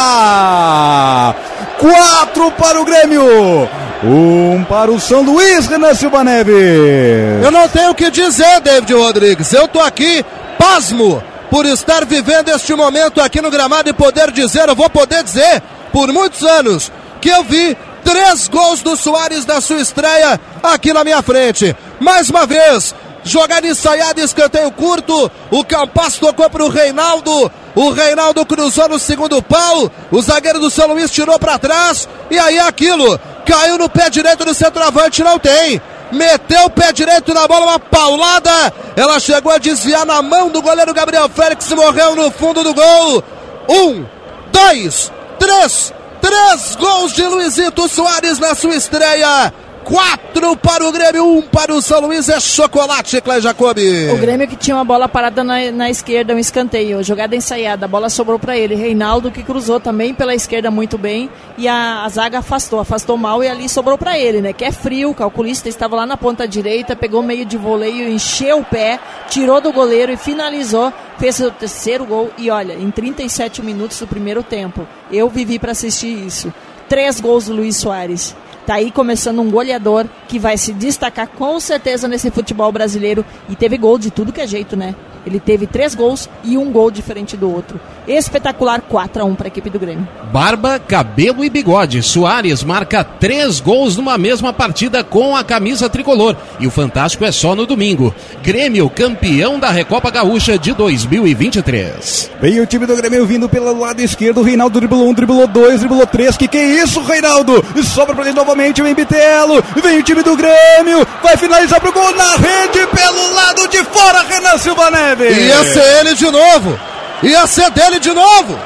Quatro 1.77 2.51
para 2.51 2.81
o 2.81 2.85
Grêmio. 2.85 3.69
Um 4.03 4.63
para 4.65 4.91
o 4.91 4.99
São 4.99 5.23
Luís, 5.23 5.65
Renan 5.65 5.95
Silva 5.95 6.23
Neves. 6.23 7.43
Eu 7.43 7.51
não 7.51 7.67
tenho 7.67 7.91
o 7.91 7.95
que 7.95 8.11
dizer, 8.11 8.59
David 8.61 8.93
Rodrigues. 8.93 9.51
Eu 9.53 9.67
tô 9.67 9.79
aqui, 9.79 10.23
pasmo, 10.59 11.23
por 11.49 11.65
estar 11.65 12.05
vivendo 12.05 12.49
este 12.49 12.73
momento 12.75 13.19
aqui 13.19 13.41
no 13.41 13.49
gramado 13.49 13.89
e 13.89 13.93
poder 13.93 14.31
dizer, 14.31 14.69
eu 14.69 14.75
vou 14.75 14.89
poder 14.89 15.23
dizer, 15.23 15.63
por 15.91 16.11
muitos 16.13 16.43
anos, 16.43 16.91
que 17.19 17.29
eu 17.29 17.43
vi 17.43 17.75
três 18.03 18.47
gols 18.47 18.81
do 18.81 18.95
Soares 18.95 19.45
na 19.45 19.59
sua 19.59 19.81
estreia 19.81 20.39
aqui 20.61 20.93
na 20.93 21.03
minha 21.03 21.21
frente. 21.23 21.75
Mais 21.99 22.29
uma 22.29 22.45
vez, 22.45 22.93
jogada 23.23 23.67
ensaiada, 23.67 24.21
escanteio 24.21 24.71
curto. 24.71 25.31
O 25.49 25.63
Campas 25.65 26.17
tocou 26.17 26.49
para 26.49 26.63
o 26.63 26.69
Reinaldo. 26.69 27.51
O 27.75 27.91
Reinaldo 27.91 28.45
cruzou 28.45 28.87
no 28.87 28.99
segundo 28.99 29.41
pau. 29.41 29.91
O 30.11 30.21
zagueiro 30.21 30.59
do 30.59 30.69
São 30.69 30.87
Luís 30.87 31.11
tirou 31.11 31.37
para 31.39 31.59
trás. 31.59 32.07
E 32.29 32.37
aí 32.37 32.59
aquilo. 32.59 33.19
Caiu 33.47 33.77
no 33.77 33.89
pé 33.89 34.09
direito 34.09 34.43
do 34.43 34.53
centroavante. 34.53 35.23
Não 35.23 35.39
tem. 35.39 35.81
Meteu 36.11 36.65
o 36.65 36.69
pé 36.69 36.91
direito 36.91 37.33
na 37.33 37.47
bola, 37.47 37.65
uma 37.65 37.79
paulada. 37.79 38.73
Ela 38.95 39.19
chegou 39.19 39.51
a 39.51 39.57
desviar 39.57 40.05
na 40.05 40.21
mão 40.21 40.49
do 40.49 40.61
goleiro 40.61 40.93
Gabriel 40.93 41.29
Félix. 41.29 41.71
Morreu 41.71 42.15
no 42.15 42.29
fundo 42.29 42.63
do 42.63 42.73
gol. 42.73 43.23
Um, 43.69 44.05
dois, 44.51 45.11
três. 45.39 45.93
Três 46.21 46.75
gols 46.75 47.13
de 47.13 47.23
Luizito 47.23 47.87
Soares 47.87 48.39
na 48.39 48.53
sua 48.55 48.75
estreia. 48.75 49.53
Quatro 49.87 50.57
para 50.57 50.85
o 50.85 50.91
Grêmio, 50.91 51.25
um 51.25 51.41
para 51.41 51.73
o 51.73 51.81
São 51.81 52.01
Luís. 52.01 52.27
É 52.27 52.41
chocolate, 52.41 53.21
Clé 53.21 53.39
Jacobi. 53.39 54.09
O 54.09 54.17
Grêmio 54.17 54.45
que 54.45 54.57
tinha 54.57 54.75
uma 54.75 54.83
bola 54.83 55.07
parada 55.07 55.45
na, 55.45 55.71
na 55.71 55.89
esquerda, 55.89 56.35
um 56.35 56.37
escanteio, 56.37 57.01
jogada 57.01 57.37
ensaiada, 57.37 57.85
a 57.85 57.87
bola 57.87 58.09
sobrou 58.09 58.37
para 58.37 58.57
ele. 58.57 58.75
Reinaldo 58.75 59.31
que 59.31 59.41
cruzou 59.41 59.79
também 59.79 60.13
pela 60.13 60.35
esquerda 60.35 60.69
muito 60.69 60.97
bem 60.97 61.29
e 61.57 61.69
a, 61.69 62.03
a 62.03 62.09
zaga 62.09 62.39
afastou, 62.39 62.81
afastou 62.81 63.15
mal 63.15 63.41
e 63.41 63.47
ali 63.47 63.69
sobrou 63.69 63.97
para 63.97 64.19
ele, 64.19 64.41
né? 64.41 64.51
Que 64.51 64.65
é 64.65 64.73
frio, 64.73 65.13
calculista 65.13 65.69
estava 65.69 65.95
lá 65.95 66.05
na 66.05 66.17
ponta 66.17 66.45
direita, 66.45 66.93
pegou 66.93 67.23
meio 67.23 67.45
de 67.45 67.55
voleio, 67.55 68.09
encheu 68.09 68.59
o 68.59 68.65
pé, 68.65 68.99
tirou 69.29 69.61
do 69.61 69.71
goleiro 69.71 70.11
e 70.11 70.17
finalizou, 70.17 70.91
fez 71.17 71.39
o 71.39 71.49
terceiro 71.49 72.05
gol 72.05 72.29
e 72.37 72.51
olha, 72.51 72.73
em 72.73 72.91
37 72.91 73.61
minutos 73.61 73.99
do 73.99 74.05
primeiro 74.05 74.43
tempo, 74.43 74.85
eu 75.09 75.29
vivi 75.29 75.57
para 75.57 75.71
assistir 75.71 76.25
isso. 76.27 76.53
Três 76.89 77.21
gols 77.21 77.45
do 77.45 77.55
Luiz 77.55 77.77
Soares. 77.77 78.35
Tá 78.67 78.73
aí 78.73 78.91
começando 78.91 79.39
um 79.39 79.49
goleador 79.49 80.05
que 80.27 80.37
vai 80.37 80.57
se 80.57 80.73
destacar 80.73 81.25
com 81.25 81.57
certeza 81.57 82.05
nesse 82.05 82.29
futebol 82.29 82.69
brasileiro. 82.69 83.25
E 83.47 83.55
teve 83.55 83.77
gol 83.77 83.97
de 83.97 84.11
tudo 84.11 84.33
que 84.33 84.41
é 84.41 84.45
jeito, 84.45 84.75
né? 84.75 84.93
Ele 85.27 85.41
teve 85.41 85.67
três 85.67 85.93
gols 85.93 86.29
e 86.41 86.57
um 86.57 86.71
gol 86.71 86.89
diferente 86.89 87.35
do 87.35 87.53
outro. 87.53 87.77
Espetacular 88.07 88.79
4 88.79 89.21
a 89.21 89.25
1 89.25 89.35
para 89.35 89.47
a 89.47 89.49
equipe 89.49 89.69
do 89.69 89.77
Grêmio. 89.77 90.07
Barba, 90.31 90.79
cabelo 90.79 91.43
e 91.43 91.49
bigode. 91.49 92.01
Soares 92.01 92.63
marca 92.63 93.03
três 93.03 93.59
gols 93.59 93.97
numa 93.97 94.17
mesma 94.17 94.53
partida 94.53 95.03
com 95.03 95.35
a 95.35 95.43
camisa 95.43 95.89
tricolor. 95.89 96.37
E 96.61 96.65
o 96.65 96.71
fantástico 96.71 97.25
é 97.25 97.31
só 97.33 97.55
no 97.55 97.65
domingo. 97.65 98.15
Grêmio, 98.41 98.89
campeão 98.89 99.59
da 99.59 99.69
Recopa 99.69 100.09
Gaúcha 100.09 100.57
de 100.57 100.71
2023. 100.71 102.31
Vem 102.39 102.61
o 102.61 102.65
time 102.65 102.85
do 102.85 102.95
Grêmio 102.95 103.25
vindo 103.25 103.49
pelo 103.49 103.77
lado 103.77 103.99
esquerdo. 103.99 104.41
Reinaldo 104.41 104.79
driblou 104.79 105.09
um, 105.09 105.13
driblou 105.13 105.45
dois, 105.45 105.79
driblou 105.81 106.07
três. 106.07 106.37
Que 106.37 106.47
que 106.47 106.57
é 106.57 106.83
isso, 106.83 107.01
Reinaldo? 107.01 107.61
E 107.75 107.83
sobra 107.83 108.15
para 108.15 108.23
ele 108.23 108.33
novamente 108.33 108.81
o 108.81 108.87
Embitelo. 108.87 109.61
Vem 109.83 109.99
o 109.99 110.03
time 110.03 110.23
do 110.23 110.37
Grêmio. 110.37 111.05
Vai 111.21 111.35
finalizar 111.35 111.81
pro 111.81 111.91
gol 111.91 112.15
na 112.15 112.37
rede 112.37 112.87
pelo 112.87 113.33
lado 113.35 113.67
de 113.67 113.83
fora, 113.83 114.23
Renan 114.23 114.57
Silva 114.57 114.89
Neves. 114.89 115.16
Ia 115.23 115.63
ser 115.63 115.99
ele 115.99 116.13
de 116.15 116.29
novo. 116.29 116.79
Ia 117.23 117.47
ser 117.47 117.69
dele 117.71 117.99
de 117.99 118.13
novo. 118.13 118.57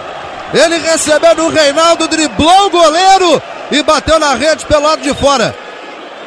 Ele 0.53 0.77
recebeu 0.79 1.33
do 1.35 1.47
Reinaldo, 1.47 2.07
driblou 2.07 2.67
o 2.67 2.69
goleiro 2.69 3.41
e 3.71 3.81
bateu 3.81 4.19
na 4.19 4.35
rede 4.35 4.65
pelo 4.65 4.83
lado 4.83 5.01
de 5.01 5.13
fora. 5.13 5.55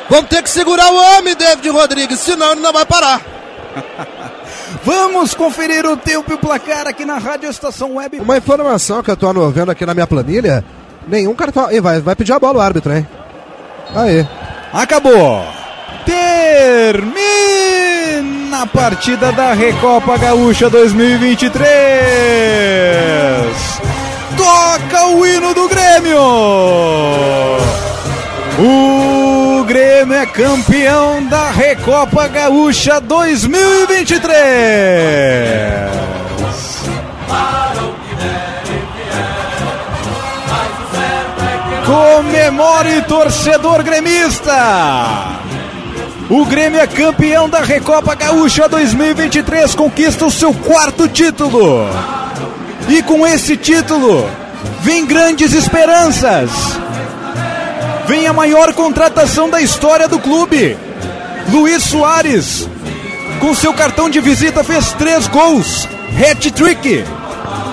Vamos 0.08 0.28
ter 0.28 0.42
que 0.42 0.50
segurar 0.50 0.90
o 0.90 0.96
homem, 0.96 1.34
David 1.34 1.68
Rodrigues, 1.68 2.20
senão 2.20 2.52
ele 2.52 2.60
não 2.60 2.72
vai 2.72 2.86
parar. 2.86 3.20
Vamos 4.82 5.34
conferir 5.34 5.86
o 5.86 5.96
tempo 5.96 6.30
e 6.30 6.34
o 6.34 6.38
placar 6.38 6.86
aqui 6.86 7.04
na 7.04 7.18
Rádio 7.18 7.48
Estação 7.48 7.96
Web. 7.96 8.20
Uma 8.20 8.36
informação 8.36 9.02
que 9.02 9.10
eu 9.10 9.16
tô 9.16 9.32
vendo 9.50 9.70
aqui 9.70 9.86
na 9.86 9.94
minha 9.94 10.06
planilha: 10.06 10.64
nenhum 11.06 11.34
cartão. 11.34 11.70
Ih, 11.70 11.80
vai, 11.80 12.00
vai 12.00 12.14
pedir 12.14 12.32
a 12.32 12.38
bola 12.38 12.58
o 12.58 12.60
árbitro, 12.60 12.94
hein? 12.94 13.06
Aí. 13.94 14.26
Acabou. 14.72 15.63
Termina 16.04 17.14
a 18.62 18.66
partida 18.66 19.30
da 19.32 19.52
Recopa 19.52 20.16
Gaúcha 20.16 20.70
2023. 20.70 21.64
Toca 24.36 25.06
o 25.08 25.26
hino 25.26 25.52
do 25.54 25.68
Grêmio. 25.68 26.20
O 28.58 29.64
Grêmio 29.64 30.16
é 30.16 30.24
campeão 30.26 31.24
da 31.24 31.50
Recopa 31.50 32.28
Gaúcha 32.28 33.00
2023. 33.00 35.94
Comemore, 41.84 43.02
torcedor 43.02 43.82
gremista! 43.82 45.43
O 46.30 46.42
Grêmio 46.46 46.80
é 46.80 46.86
campeão 46.86 47.50
da 47.50 47.60
Recopa 47.60 48.14
Gaúcha 48.14 48.66
2023, 48.66 49.74
conquista 49.74 50.24
o 50.24 50.30
seu 50.30 50.54
quarto 50.54 51.06
título. 51.06 51.86
E 52.88 53.02
com 53.02 53.26
esse 53.26 53.58
título, 53.58 54.26
vem 54.80 55.04
grandes 55.04 55.52
esperanças. 55.52 56.50
Vem 58.06 58.26
a 58.26 58.32
maior 58.32 58.72
contratação 58.72 59.50
da 59.50 59.60
história 59.60 60.08
do 60.08 60.18
clube. 60.18 60.78
Luiz 61.50 61.82
Soares, 61.82 62.68
com 63.38 63.54
seu 63.54 63.74
cartão 63.74 64.08
de 64.08 64.18
visita, 64.18 64.64
fez 64.64 64.92
três 64.92 65.26
gols, 65.26 65.86
hat-trick, 66.18 67.04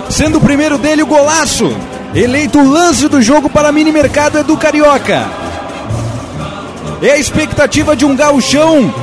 sendo 0.09 0.39
o 0.39 0.41
primeiro 0.41 0.77
dele 0.77 1.03
o 1.03 1.07
golaço. 1.07 1.73
Eleito 2.13 2.59
o 2.59 2.69
lance 2.69 3.07
do 3.07 3.21
jogo 3.21 3.49
para 3.49 3.71
mini 3.71 3.93
mercado 3.93 4.43
do 4.43 4.57
Carioca. 4.57 5.40
É 7.01 7.11
a 7.11 7.17
expectativa 7.17 7.95
de 7.95 8.05
um 8.05 8.15
gauchão. 8.15 8.93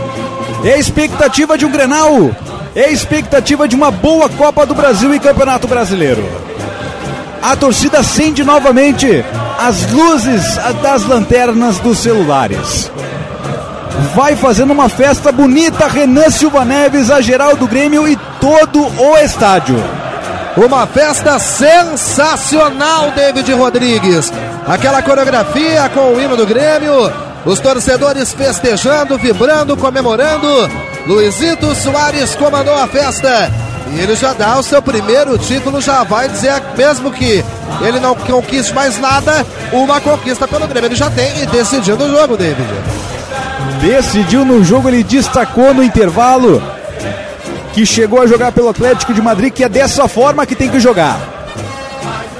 É 0.64 0.74
a 0.74 0.78
expectativa 0.78 1.58
de 1.58 1.66
um 1.66 1.70
Grenal. 1.70 2.30
É 2.74 2.84
a 2.84 2.90
expectativa 2.90 3.66
de 3.66 3.74
uma 3.74 3.90
boa 3.90 4.28
Copa 4.28 4.64
do 4.64 4.74
Brasil 4.74 5.12
e 5.14 5.18
Campeonato 5.18 5.66
Brasileiro. 5.66 6.24
A 7.42 7.56
torcida 7.56 8.00
acende 8.00 8.44
novamente 8.44 9.24
as 9.58 9.90
luzes 9.90 10.56
das 10.80 11.04
lanternas 11.06 11.78
dos 11.78 11.98
celulares. 11.98 12.90
Vai 14.14 14.36
fazendo 14.36 14.72
uma 14.72 14.88
festa 14.88 15.32
bonita, 15.32 15.88
Renan 15.88 16.30
Silva 16.30 16.64
Neves, 16.64 17.10
a 17.10 17.20
geral 17.20 17.56
do 17.56 17.66
Grêmio 17.66 18.06
e 18.06 18.16
todo 18.40 18.80
o 18.80 19.16
estádio. 19.18 19.76
Uma 20.56 20.86
festa 20.86 21.38
sensacional, 21.38 23.10
David 23.10 23.52
Rodrigues. 23.52 24.32
Aquela 24.66 25.02
coreografia 25.02 25.88
com 25.88 26.14
o 26.14 26.20
hino 26.20 26.36
do 26.36 26.46
Grêmio, 26.46 27.12
os 27.44 27.60
torcedores 27.60 28.32
festejando, 28.32 29.18
vibrando, 29.18 29.76
comemorando. 29.76 30.48
Luizito 31.06 31.74
Soares 31.74 32.34
comandou 32.34 32.74
a 32.74 32.86
festa. 32.86 33.50
E 33.90 34.00
ele 34.00 34.14
já 34.14 34.34
dá 34.34 34.58
o 34.58 34.62
seu 34.62 34.82
primeiro 34.82 35.38
título, 35.38 35.80
já 35.80 36.04
vai 36.04 36.28
dizer, 36.28 36.62
mesmo 36.76 37.10
que 37.10 37.42
ele 37.80 37.98
não 37.98 38.14
conquiste 38.14 38.74
mais 38.74 38.98
nada, 38.98 39.46
uma 39.72 40.00
conquista 40.00 40.46
pelo 40.46 40.66
Grêmio. 40.66 40.88
Ele 40.88 40.94
já 40.94 41.10
tem 41.10 41.42
e 41.42 41.46
decidiu 41.46 41.96
no 41.96 42.10
jogo, 42.10 42.36
David. 42.36 42.68
Decidiu 43.80 44.44
no 44.44 44.62
jogo, 44.62 44.88
ele 44.88 45.02
destacou 45.02 45.72
no 45.72 45.82
intervalo 45.82 46.62
que 47.72 47.86
chegou 47.86 48.20
a 48.20 48.26
jogar 48.26 48.52
pelo 48.52 48.68
Atlético 48.68 49.14
de 49.14 49.22
Madrid, 49.22 49.52
que 49.52 49.64
é 49.64 49.68
dessa 49.68 50.06
forma 50.08 50.44
que 50.44 50.56
tem 50.56 50.68
que 50.68 50.80
jogar. 50.80 51.37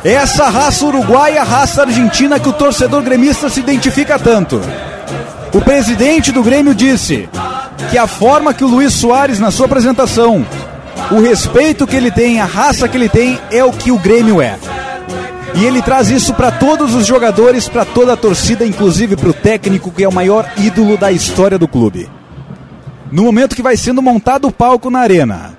Essa 0.05 0.49
raça 0.49 0.87
uruguaia, 0.87 1.43
raça 1.43 1.83
argentina 1.83 2.39
que 2.39 2.49
o 2.49 2.53
torcedor 2.53 3.03
gremista 3.03 3.49
se 3.49 3.61
identifica 3.61 4.19
tanto. 4.19 4.61
O 5.53 5.61
presidente 5.61 6.31
do 6.31 6.43
Grêmio 6.43 6.75
disse 6.75 7.29
que 7.91 7.99
a 7.99 8.07
forma 8.07 8.55
que 8.55 8.65
o 8.65 8.69
Luiz 8.69 8.95
Soares, 8.95 9.41
na 9.41 9.51
sua 9.51 9.67
apresentação, 9.67 10.47
o 11.11 11.21
respeito 11.21 11.87
que 11.87 11.97
ele 11.97 12.11
tem, 12.11 12.41
a 12.41 12.45
raça 12.45 12.87
que 12.87 12.97
ele 12.97 13.09
tem, 13.09 13.41
é 13.51 13.65
o 13.65 13.73
que 13.73 13.91
o 13.91 13.99
Grêmio 13.99 14.41
é. 14.41 14.57
E 15.55 15.65
ele 15.65 15.83
traz 15.83 16.11
isso 16.11 16.33
para 16.35 16.53
todos 16.53 16.95
os 16.95 17.07
jogadores, 17.07 17.69
para 17.69 17.85
toda 17.85 18.13
a 18.13 18.17
torcida, 18.17 18.65
inclusive 18.65 19.17
para 19.17 19.31
o 19.31 19.35
técnico, 19.35 19.91
que 19.91 20.05
é 20.05 20.09
o 20.09 20.13
maior 20.13 20.49
ídolo 20.57 20.97
da 20.97 21.11
história 21.11 21.59
do 21.59 21.67
clube. 21.67 22.09
No 23.11 23.25
momento 23.25 23.57
que 23.57 23.63
vai 23.63 23.77
sendo 23.77 24.03
montado 24.03 24.47
o 24.47 24.53
palco 24.53 24.91
na 24.91 25.01
arena, 25.01 25.59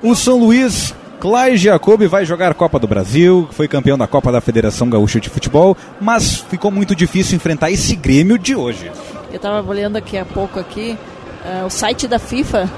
o 0.00 0.14
São 0.14 0.38
Luís, 0.38 0.94
Clay 1.24 1.56
Jacob 1.56 2.06
vai 2.06 2.22
jogar 2.26 2.52
Copa 2.52 2.78
do 2.78 2.86
Brasil, 2.86 3.48
foi 3.50 3.66
campeão 3.66 3.96
da 3.96 4.06
Copa 4.06 4.30
da 4.30 4.42
Federação 4.42 4.90
Gaúcha 4.90 5.18
de 5.18 5.30
Futebol, 5.30 5.74
mas 5.98 6.36
ficou 6.36 6.70
muito 6.70 6.94
difícil 6.94 7.36
enfrentar 7.36 7.70
esse 7.70 7.96
Grêmio 7.96 8.38
de 8.38 8.54
hoje. 8.54 8.92
Eu 9.30 9.36
estava 9.36 9.66
olhando 9.66 9.96
aqui 9.96 10.18
há 10.18 10.24
pouco 10.26 10.60
aqui, 10.60 10.98
uh, 11.42 11.64
o 11.64 11.70
site 11.70 12.06
da 12.06 12.18
FIFA 12.18 12.70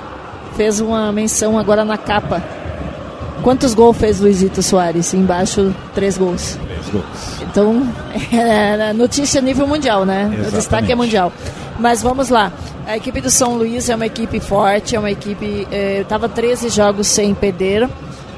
fez 0.57 0.81
uma 0.81 1.11
menção 1.11 1.59
agora 1.59 1.85
na 1.85 1.99
capa. 1.99 2.41
Quantos 3.43 3.75
gols 3.75 3.97
fez 3.97 4.21
Luizito 4.21 4.63
Soares? 4.63 5.13
Embaixo, 5.13 5.75
três 5.93 6.17
gols. 6.17 6.57
Três 6.69 6.89
gols. 6.91 7.43
Então, 7.51 7.83
é 8.31 8.93
notícia 8.93 9.41
a 9.41 9.43
nível 9.43 9.67
mundial, 9.67 10.05
né? 10.05 10.21
Exatamente. 10.23 10.49
O 10.49 10.53
destaque 10.53 10.93
é 10.93 10.95
mundial. 10.95 11.33
Mas 11.81 12.01
vamos 12.01 12.29
lá. 12.29 12.53
A 12.87 12.97
equipe 12.97 13.21
do 13.21 13.29
São 13.29 13.57
Luís 13.57 13.89
é 13.89 13.97
uma 13.97 14.07
equipe 14.07 14.39
forte, 14.39 14.95
é 14.95 15.01
uma 15.01 15.11
equipe. 15.11 15.67
Estava 16.01 16.27
é, 16.27 16.29
13 16.29 16.69
jogos 16.69 17.09
sem 17.09 17.35
perder. 17.35 17.89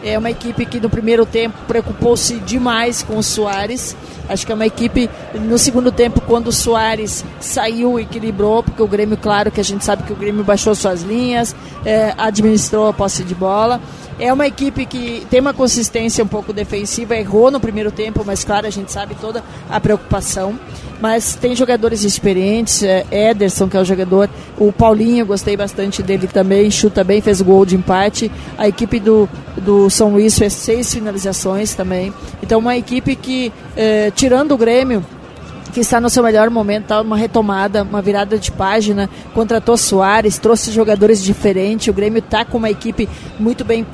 É 0.03 0.19
uma 0.19 0.31
equipe 0.31 0.65
que 0.65 0.81
no 0.81 0.89
primeiro 0.89 1.27
tempo 1.27 1.57
preocupou-se 1.67 2.35
demais 2.41 3.03
com 3.03 3.19
o 3.19 3.23
Soares. 3.23 3.97
Acho 4.29 4.45
que 4.45 4.53
é 4.53 4.55
uma 4.55 4.67
equipe, 4.67 5.09
no 5.35 5.59
segundo 5.59 5.91
tempo, 5.91 6.21
quando 6.21 6.49
o 6.49 6.53
Soares 6.53 7.25
saiu, 7.41 7.99
equilibrou, 7.99 8.63
porque 8.63 8.83
o 8.83 8.87
Grêmio, 8.87 9.17
claro 9.17 9.51
que 9.51 9.61
a 9.61 9.65
gente 9.65 9.85
sabe 9.85 10.03
que 10.03 10.13
o 10.13 10.17
Grêmio 10.17 10.45
baixou 10.45 10.75
suas 10.75 11.03
linhas, 11.03 11.57
é, 11.85 12.15
administrou 12.17 12.89
a 12.89 12.93
posse 12.93 13.25
de 13.25 13.35
bola. 13.35 13.81
É 14.21 14.33
uma 14.33 14.49
equipe 14.49 14.85
que 14.85 15.25
tem 15.31 15.41
uma 15.41 15.55
consistência 15.55 16.25
um 16.25 16.27
pouco 16.27 16.53
defensiva, 16.53 17.17
errou 17.17 17.53
no 17.53 17.61
primeiro 17.61 17.93
tempo, 17.93 18.25
mas 18.27 18.43
claro, 18.45 18.67
a 18.67 18.71
gente 18.71 18.91
sabe 18.91 19.15
toda 19.15 19.45
a 19.71 19.79
preocupação. 19.79 20.59
Mas 21.01 21.37
tem 21.37 21.55
jogadores 21.55 22.03
experientes, 22.03 22.83
é, 22.83 23.07
Ederson, 23.13 23.69
que 23.69 23.77
é 23.77 23.81
o 23.81 23.85
jogador, 23.85 24.29
o 24.59 24.73
Paulinho, 24.73 25.25
gostei 25.25 25.57
bastante 25.57 26.03
dele 26.03 26.27
também, 26.27 26.69
chuta 26.73 27.05
bem, 27.05 27.21
fez 27.21 27.41
gol 27.41 27.65
de 27.65 27.77
empate. 27.77 28.29
A 28.57 28.67
equipe 28.67 28.99
do, 28.99 29.29
do 29.59 29.89
São 29.89 30.11
Luís 30.11 30.37
fez 30.37 30.53
seis 30.53 30.93
finalizações 30.93 31.73
também. 31.75 32.13
Então, 32.43 32.59
uma 32.59 32.77
equipe 32.77 33.15
que, 33.15 33.53
é, 33.77 34.11
tirando 34.11 34.51
o 34.51 34.59
Grêmio, 34.59 35.07
que 35.79 35.83
está 35.83 36.01
no 36.01 36.11
seu 36.11 36.25
melhor 36.25 36.51
momento, 36.51 36.83
está 36.83 37.01
uma 37.01 37.17
retomada, 37.17 37.85
uma 37.85 38.03
virada 38.03 38.37
de 38.37 38.51
página, 38.51 39.09
contratou 39.33 39.77
Soares, 39.77 40.37
trouxe 40.37 40.73
jogadores 40.73 41.23
diferentes, 41.23 41.87
o 41.87 41.93
Grêmio 41.93 42.19
está 42.19 42.45
com 42.45 42.59
uma 42.59 42.69
equipe 42.69 43.09
muito 43.39 43.65
bem 43.65 43.87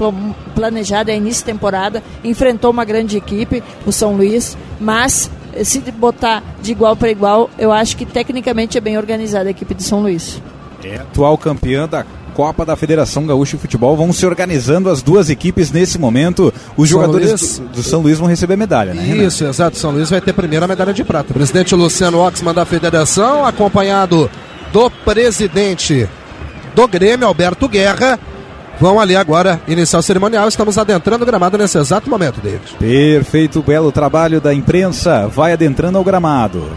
planejada, 0.54 1.12
é 1.12 1.16
início 1.16 1.44
de 1.44 1.52
temporada, 1.52 2.02
enfrentou 2.24 2.70
uma 2.70 2.86
grande 2.86 3.18
equipe, 3.18 3.62
o 3.84 3.92
São 3.92 4.16
Luís, 4.16 4.56
mas 4.80 5.30
se 5.62 5.78
botar 5.92 6.42
de 6.62 6.72
igual 6.72 6.96
para 6.96 7.10
igual, 7.10 7.50
eu 7.58 7.70
acho 7.70 7.98
que 7.98 8.06
tecnicamente 8.06 8.78
é 8.78 8.80
bem 8.80 8.96
organizada 8.96 9.48
a 9.48 9.50
equipe 9.50 9.74
de 9.74 9.82
São 9.82 10.00
Luís. 10.00 10.40
É 10.82 10.96
atual 10.96 11.36
campeã 11.36 11.86
da 11.86 12.06
Copa 12.34 12.64
da 12.64 12.76
Federação 12.76 13.26
Gaúcha 13.26 13.56
de 13.56 13.62
Futebol. 13.62 13.96
Vão 13.96 14.12
se 14.12 14.26
organizando 14.26 14.90
as 14.90 15.00
duas 15.02 15.30
equipes 15.30 15.70
nesse 15.70 15.98
momento. 15.98 16.52
Os 16.76 16.88
São 16.88 17.00
jogadores 17.00 17.58
do, 17.58 17.68
do, 17.68 17.82
São 17.82 18.00
Luís 18.00 18.18
vão 18.18 18.28
receber 18.28 18.56
medalha, 18.56 18.92
né? 18.92 19.02
Isso, 19.02 19.40
Renan? 19.40 19.50
exato. 19.50 19.78
São 19.78 19.92
Luís 19.92 20.10
vai 20.10 20.20
ter 20.20 20.32
a 20.32 20.34
primeira 20.34 20.66
medalha 20.66 20.92
de 20.92 21.04
prata. 21.04 21.30
O 21.30 21.34
presidente 21.34 21.74
Luciano 21.74 22.18
Oxman 22.18 22.52
da 22.52 22.64
federação, 22.64 23.46
acompanhado 23.46 24.30
do 24.72 24.90
presidente 24.90 26.08
do 26.74 26.88
Grêmio, 26.88 27.26
Alberto 27.26 27.68
Guerra. 27.68 28.18
Vão 28.80 28.98
ali 28.98 29.14
agora 29.14 29.60
iniciar 29.68 30.00
o 30.00 30.02
cerimonial. 30.02 30.48
Estamos 30.48 30.76
adentrando 30.76 31.22
o 31.22 31.26
gramado 31.26 31.56
nesse 31.56 31.78
exato 31.78 32.10
momento, 32.10 32.40
David. 32.40 32.74
Perfeito, 32.78 33.62
belo 33.62 33.92
trabalho 33.92 34.40
da 34.40 34.52
imprensa. 34.52 35.28
Vai 35.28 35.52
adentrando 35.52 35.96
ao 35.96 36.04
gramado 36.04 36.68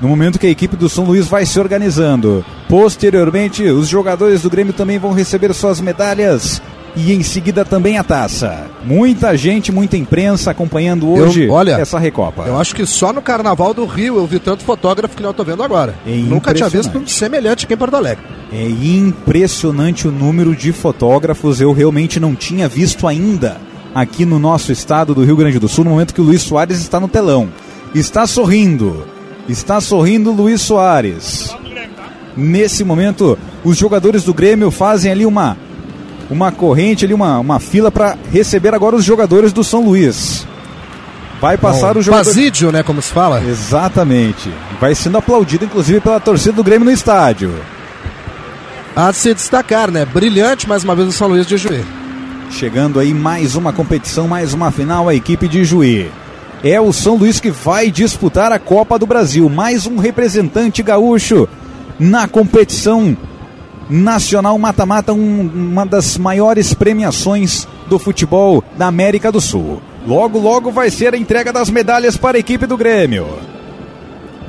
no 0.00 0.08
momento 0.08 0.38
que 0.38 0.46
a 0.46 0.50
equipe 0.50 0.76
do 0.76 0.88
São 0.88 1.04
Luís 1.04 1.26
vai 1.26 1.46
se 1.46 1.58
organizando. 1.58 2.44
Posteriormente, 2.68 3.62
os 3.64 3.88
jogadores 3.88 4.42
do 4.42 4.50
Grêmio 4.50 4.72
também 4.72 4.98
vão 4.98 5.12
receber 5.12 5.52
suas 5.54 5.80
medalhas 5.80 6.60
e 6.96 7.12
em 7.12 7.22
seguida 7.22 7.64
também 7.64 7.98
a 7.98 8.04
taça. 8.04 8.66
Muita 8.84 9.36
gente, 9.36 9.70
muita 9.70 9.96
imprensa 9.96 10.50
acompanhando 10.50 11.08
hoje 11.10 11.44
eu, 11.44 11.52
olha, 11.52 11.72
essa 11.72 11.98
Recopa. 11.98 12.44
Eu 12.46 12.58
acho 12.58 12.74
que 12.74 12.86
só 12.86 13.12
no 13.12 13.20
Carnaval 13.20 13.74
do 13.74 13.84
Rio 13.84 14.16
eu 14.16 14.26
vi 14.26 14.38
tanto 14.38 14.64
fotógrafo 14.64 15.14
que 15.14 15.22
não 15.22 15.30
estou 15.30 15.44
vendo 15.44 15.62
agora. 15.62 15.94
É 16.06 16.10
Nunca 16.10 16.54
tinha 16.54 16.68
visto 16.68 16.98
um 16.98 17.06
semelhante 17.06 17.66
aqui 17.66 17.74
em 17.74 17.76
Porto 17.76 17.94
Alegre. 17.94 18.24
É 18.50 18.66
impressionante 18.66 20.08
o 20.08 20.12
número 20.12 20.56
de 20.56 20.72
fotógrafos, 20.72 21.60
eu 21.60 21.72
realmente 21.72 22.18
não 22.18 22.34
tinha 22.34 22.68
visto 22.68 23.06
ainda 23.06 23.60
aqui 23.94 24.24
no 24.24 24.38
nosso 24.38 24.72
estado 24.72 25.14
do 25.14 25.24
Rio 25.24 25.36
Grande 25.36 25.58
do 25.58 25.68
Sul, 25.68 25.84
no 25.84 25.90
momento 25.90 26.14
que 26.14 26.20
o 26.20 26.24
Luiz 26.24 26.42
Soares 26.42 26.80
está 26.80 26.98
no 26.98 27.08
telão. 27.08 27.48
Está 27.94 28.26
sorrindo 28.26 29.06
Está 29.48 29.80
sorrindo 29.80 30.32
Luiz 30.32 30.60
Soares. 30.60 31.54
Nesse 32.36 32.84
momento, 32.84 33.38
os 33.64 33.76
jogadores 33.76 34.24
do 34.24 34.34
Grêmio 34.34 34.70
fazem 34.70 35.10
ali 35.10 35.24
uma 35.24 35.56
uma 36.28 36.50
corrente 36.50 37.04
ali, 37.04 37.14
uma, 37.14 37.38
uma 37.38 37.60
fila 37.60 37.90
para 37.90 38.18
receber 38.32 38.74
agora 38.74 38.96
os 38.96 39.04
jogadores 39.04 39.52
do 39.52 39.62
São 39.62 39.84
Luís. 39.84 40.44
Vai 41.40 41.56
passar 41.56 41.94
Bom, 41.94 42.00
o 42.00 42.02
jogador. 42.02 42.24
Basídio, 42.24 42.72
né? 42.72 42.82
Como 42.82 43.00
se 43.00 43.12
fala. 43.12 43.40
Exatamente. 43.44 44.50
Vai 44.80 44.92
sendo 44.94 45.18
aplaudido, 45.18 45.64
inclusive, 45.64 46.00
pela 46.00 46.18
torcida 46.18 46.52
do 46.52 46.64
Grêmio 46.64 46.86
no 46.86 46.90
estádio. 46.90 47.54
Há 48.96 49.12
de 49.12 49.18
se 49.18 49.34
destacar, 49.34 49.88
né? 49.88 50.04
Brilhante 50.04 50.68
mais 50.68 50.82
uma 50.82 50.96
vez 50.96 51.06
o 51.06 51.12
São 51.12 51.28
Luís 51.28 51.46
de 51.46 51.56
Juí. 51.56 51.84
Chegando 52.50 52.98
aí 52.98 53.14
mais 53.14 53.54
uma 53.54 53.72
competição, 53.72 54.26
mais 54.26 54.52
uma 54.52 54.72
final, 54.72 55.08
a 55.08 55.14
equipe 55.14 55.46
de 55.46 55.64
Juí 55.64 56.10
é 56.70 56.80
o 56.80 56.92
São 56.92 57.16
Luís 57.16 57.38
que 57.38 57.50
vai 57.50 57.90
disputar 57.90 58.50
a 58.50 58.58
Copa 58.58 58.98
do 58.98 59.06
Brasil. 59.06 59.48
Mais 59.48 59.86
um 59.86 59.96
representante 59.96 60.82
gaúcho 60.82 61.48
na 61.98 62.26
competição 62.26 63.16
nacional 63.88 64.58
mata-mata, 64.58 65.12
um, 65.12 65.40
uma 65.42 65.86
das 65.86 66.18
maiores 66.18 66.74
premiações 66.74 67.68
do 67.86 67.98
futebol 67.98 68.64
da 68.76 68.86
América 68.86 69.30
do 69.30 69.40
Sul. 69.40 69.80
Logo, 70.06 70.38
logo 70.38 70.70
vai 70.70 70.90
ser 70.90 71.14
a 71.14 71.16
entrega 71.16 71.52
das 71.52 71.70
medalhas 71.70 72.16
para 72.16 72.36
a 72.36 72.40
equipe 72.40 72.66
do 72.66 72.76
Grêmio. 72.76 73.26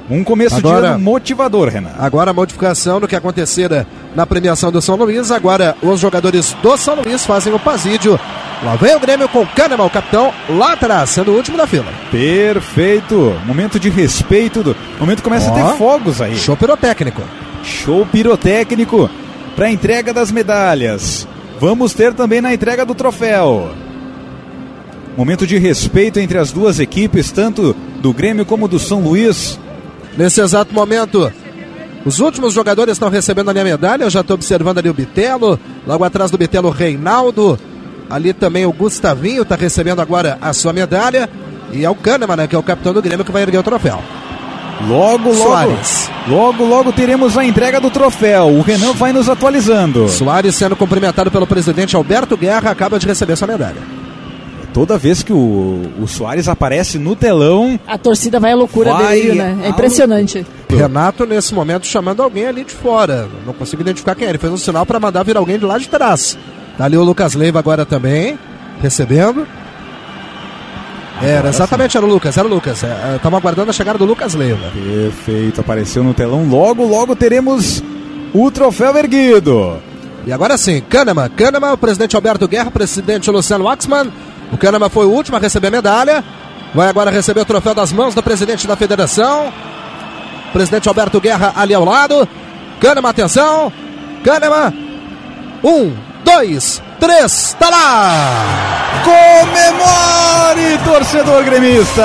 Um 0.09 0.23
começo 0.23 0.55
agora, 0.55 0.87
de 0.87 0.93
ano 0.93 1.03
motivador, 1.03 1.67
Renan. 1.67 1.91
Agora 1.99 2.31
a 2.31 2.33
modificação 2.33 2.99
do 2.99 3.07
que 3.07 3.15
acontecera 3.15 3.85
na 4.17 4.25
premiação 4.25 4.71
do 4.71 4.81
São 4.81 4.95
Luís. 4.95 5.29
Agora 5.29 5.77
os 5.79 5.99
jogadores 5.99 6.57
do 6.63 6.75
São 6.75 6.95
Luís 6.95 7.23
fazem 7.23 7.53
o 7.53 7.59
pasídio. 7.59 8.19
Lá 8.63 8.75
vem 8.75 8.95
o 8.95 8.99
Grêmio 8.99 9.29
com 9.29 9.43
o 9.43 9.47
Kahneman, 9.47 9.85
o 9.85 9.89
capitão, 9.91 10.33
lá 10.49 10.73
atrás, 10.73 11.11
sendo 11.11 11.31
o 11.31 11.35
último 11.35 11.55
da 11.55 11.67
fila. 11.67 11.85
Perfeito. 12.09 13.39
Momento 13.45 13.79
de 13.79 13.89
respeito. 13.91 14.63
Do... 14.63 14.75
Momento 14.99 15.21
começa 15.21 15.51
a 15.51 15.53
ter 15.53 15.77
fogos 15.77 16.19
aí. 16.19 16.35
Show 16.35 16.57
pirotécnico. 16.57 17.21
Show 17.63 18.07
pirotécnico 18.07 19.07
para 19.55 19.67
a 19.67 19.71
entrega 19.71 20.11
das 20.11 20.31
medalhas. 20.31 21.27
Vamos 21.59 21.93
ter 21.93 22.11
também 22.15 22.41
na 22.41 22.51
entrega 22.51 22.83
do 22.83 22.95
troféu. 22.95 23.69
Momento 25.15 25.45
de 25.45 25.59
respeito 25.59 26.19
entre 26.19 26.39
as 26.39 26.51
duas 26.51 26.79
equipes, 26.79 27.31
tanto 27.31 27.75
do 27.99 28.11
Grêmio 28.13 28.45
como 28.47 28.67
do 28.67 28.79
São 28.79 28.99
Luís. 28.99 29.59
Nesse 30.17 30.41
exato 30.41 30.73
momento, 30.73 31.31
os 32.05 32.19
últimos 32.19 32.53
jogadores 32.53 32.93
estão 32.93 33.09
recebendo 33.09 33.49
ali 33.49 33.59
a 33.59 33.63
medalha. 33.63 34.03
Eu 34.03 34.09
já 34.09 34.21
estou 34.21 34.35
observando 34.35 34.77
ali 34.77 34.89
o 34.89 34.93
Bitelo. 34.93 35.59
Logo 35.85 36.03
atrás 36.03 36.31
do 36.31 36.37
Bitelo, 36.37 36.69
Reinaldo. 36.69 37.59
Ali 38.09 38.33
também 38.33 38.65
o 38.65 38.71
Gustavinho 38.71 39.41
está 39.41 39.55
recebendo 39.55 40.01
agora 40.01 40.37
a 40.41 40.53
sua 40.53 40.71
medalha. 40.71 41.29
E 41.71 41.83
é 41.83 41.89
o 41.89 41.95
Kahneman, 41.95 42.37
né, 42.37 42.47
que 42.47 42.55
é 42.55 42.59
o 42.59 42.63
capitão 42.63 42.93
do 42.93 43.01
Grêmio, 43.01 43.25
que 43.25 43.31
vai 43.31 43.41
erguer 43.41 43.57
o 43.57 43.63
troféu. 43.63 44.01
Logo, 44.87 45.29
logo, 45.29 45.33
Soares. 45.33 46.09
logo, 46.27 46.63
logo 46.63 46.93
teremos 46.93 47.37
a 47.37 47.43
entrega 47.43 47.81
do 47.81 47.89
troféu. 47.89 48.47
O 48.47 48.61
Renan 48.61 48.93
vai 48.93 49.11
nos 49.11 49.27
atualizando. 49.27 50.07
Soares 50.07 50.55
sendo 50.55 50.75
cumprimentado 50.75 51.31
pelo 51.31 51.47
presidente 51.47 51.95
Alberto 51.95 52.37
Guerra, 52.37 52.71
acaba 52.71 52.99
de 52.99 53.07
receber 53.07 53.35
sua 53.35 53.47
medalha. 53.47 54.06
Toda 54.77 54.95
vez 54.95 55.23
que 55.23 55.33
o, 55.33 55.91
o 55.99 56.07
Soares 56.07 56.47
aparece 56.47 56.99
no 56.99 57.15
telão, 57.15 57.79
A 57.87 57.97
torcida 57.97 58.39
vai 58.39 58.51
à 58.51 58.55
loucura 58.55 58.93
Vai 58.93 59.19
dele, 59.19 59.33
né? 59.33 59.57
É 59.63 59.69
impressionante. 59.69 60.45
Renato, 60.69 61.25
nesse 61.25 61.51
momento, 61.51 61.87
chamando 61.87 62.21
alguém 62.21 62.45
ali 62.45 62.63
de 62.63 62.75
fora. 62.75 63.27
Não 63.43 63.53
consigo 63.53 63.81
identificar 63.81 64.13
quem 64.13 64.27
é. 64.27 64.29
Ele 64.29 64.37
fez 64.37 64.53
um 64.53 64.57
sinal 64.57 64.85
para 64.85 64.99
mandar 64.99 65.23
vir 65.23 65.35
alguém 65.35 65.57
de 65.57 65.65
lá 65.65 65.79
de 65.79 65.89
trás. 65.89 66.37
Tá 66.77 66.85
ali 66.85 66.95
o 66.95 67.03
Lucas 67.03 67.33
Leiva 67.33 67.57
agora 67.57 67.87
também, 67.87 68.37
recebendo. 68.79 69.47
Era, 71.23 71.49
exatamente, 71.49 71.97
era 71.97 72.05
o 72.05 72.09
Lucas, 72.09 72.37
era 72.37 72.47
o 72.47 72.51
Lucas. 72.51 72.83
Estava 73.15 73.35
aguardando 73.35 73.71
a 73.71 73.73
chegada 73.73 73.97
do 73.97 74.05
Lucas 74.05 74.35
Leiva. 74.35 74.71
perfeito, 74.75 75.59
apareceu 75.59 76.03
no 76.03 76.13
telão. 76.13 76.47
Logo, 76.47 76.85
logo 76.85 77.15
teremos 77.15 77.81
o 78.31 78.51
troféu 78.51 78.95
erguido. 78.95 79.79
E 80.27 80.31
agora 80.31 80.55
sim, 80.55 80.83
Kahneman. 80.87 81.29
Kahneman, 81.29 81.73
o 81.73 81.77
presidente 81.79 82.15
Alberto 82.15 82.47
Guerra, 82.47 82.67
o 82.67 82.71
presidente 82.71 83.31
Luciano 83.31 83.63
Waxman. 83.65 84.11
O 84.51 84.57
Kahneman 84.57 84.89
foi 84.89 85.05
o 85.05 85.11
último 85.11 85.37
a 85.37 85.39
receber 85.39 85.69
medalha. 85.69 86.23
Vai 86.73 86.89
agora 86.89 87.11
receber 87.11 87.41
o 87.41 87.45
troféu 87.45 87.73
das 87.73 87.91
mãos 87.91 88.13
do 88.13 88.23
presidente 88.23 88.67
da 88.67 88.75
federação. 88.75 89.51
Presidente 90.53 90.87
Alberto 90.87 91.19
Guerra 91.19 91.53
ali 91.55 91.73
ao 91.73 91.83
lado. 91.83 92.27
Kahneman, 92.79 93.09
atenção. 93.09 93.71
Kahneman. 94.23 94.73
Um, 95.63 95.93
dois, 96.23 96.81
três, 96.99 97.55
tá 97.59 97.69
lá! 97.69 98.13
Comemore, 99.03 100.77
torcedor 100.83 101.43
gremista! 101.43 102.03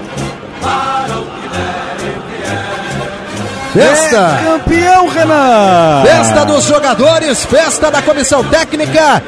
Festa! 3.74 4.18
É 4.18 4.46
campeão, 4.46 5.08
Renan! 5.08 6.04
Festa 6.04 6.46
dos 6.46 6.66
jogadores, 6.66 7.46
festa 7.46 7.90
da 7.90 8.02
comissão 8.02 8.44
técnica. 8.44 9.24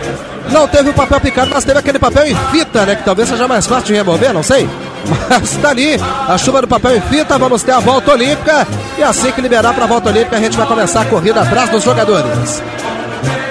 Não 0.51 0.67
teve 0.67 0.89
o 0.89 0.93
papel 0.93 1.21
picado, 1.21 1.49
mas 1.53 1.63
teve 1.63 1.79
aquele 1.79 1.97
papel 1.97 2.27
em 2.27 2.35
fita, 2.51 2.85
né? 2.85 2.95
Que 2.95 3.03
talvez 3.03 3.29
seja 3.29 3.47
mais 3.47 3.65
fácil 3.65 3.85
de 3.85 3.93
remover, 3.93 4.33
não 4.33 4.43
sei. 4.43 4.69
Mas 5.29 5.55
tá 5.57 5.69
ali, 5.69 5.99
a 6.27 6.37
chuva 6.37 6.61
do 6.61 6.67
papel 6.67 6.95
em 6.95 7.01
fita. 7.01 7.37
Vamos 7.37 7.63
ter 7.63 7.71
a 7.71 7.79
volta 7.79 8.11
olímpica. 8.11 8.67
E 8.97 9.03
assim 9.03 9.31
que 9.31 9.41
liberar 9.41 9.73
para 9.73 9.85
a 9.85 9.87
volta 9.87 10.09
olímpica, 10.09 10.37
a 10.37 10.39
gente 10.39 10.55
vai 10.55 10.65
começar 10.65 11.01
a 11.01 11.05
corrida 11.05 11.41
atrás 11.41 11.69
dos 11.69 11.83
jogadores. 11.83 12.61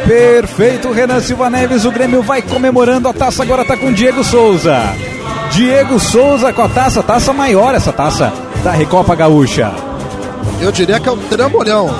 Perfeito, 0.06 0.90
Renan 0.90 1.20
Silva 1.20 1.48
Neves. 1.48 1.84
O 1.84 1.90
Grêmio 1.90 2.22
vai 2.22 2.42
comemorando. 2.42 3.08
A 3.08 3.12
taça 3.12 3.42
agora 3.42 3.64
tá 3.64 3.76
com 3.76 3.92
Diego 3.92 4.22
Souza. 4.24 4.78
Diego 5.50 5.98
Souza 6.00 6.52
com 6.52 6.62
a 6.62 6.68
taça, 6.68 7.02
taça 7.02 7.32
maior 7.32 7.74
essa 7.74 7.92
taça 7.92 8.32
da 8.64 8.70
Recopa 8.70 9.14
Gaúcha. 9.14 9.72
Eu 10.60 10.72
diria 10.72 10.98
que 10.98 11.08
é 11.08 11.12
um 11.12 11.18
trambolhão. 11.18 11.90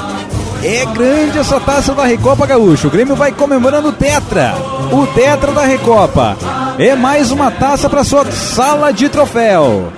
É 0.64 0.86
grande 0.86 1.38
essa 1.38 1.58
taça 1.58 1.92
da 1.92 2.04
Recopa 2.04 2.46
Gaúcha. 2.46 2.86
O 2.86 2.90
Grêmio 2.90 3.16
vai 3.16 3.32
comemorando 3.32 3.88
o 3.88 3.92
Tetra. 3.92 4.54
O 4.92 5.06
Tetra 5.08 5.52
da 5.52 5.62
Recopa. 5.62 6.36
É 6.78 6.94
mais 6.94 7.30
uma 7.30 7.50
taça 7.50 7.88
para 7.90 8.04
sua 8.04 8.24
sala 8.30 8.92
de 8.92 9.08
troféu. 9.08 9.92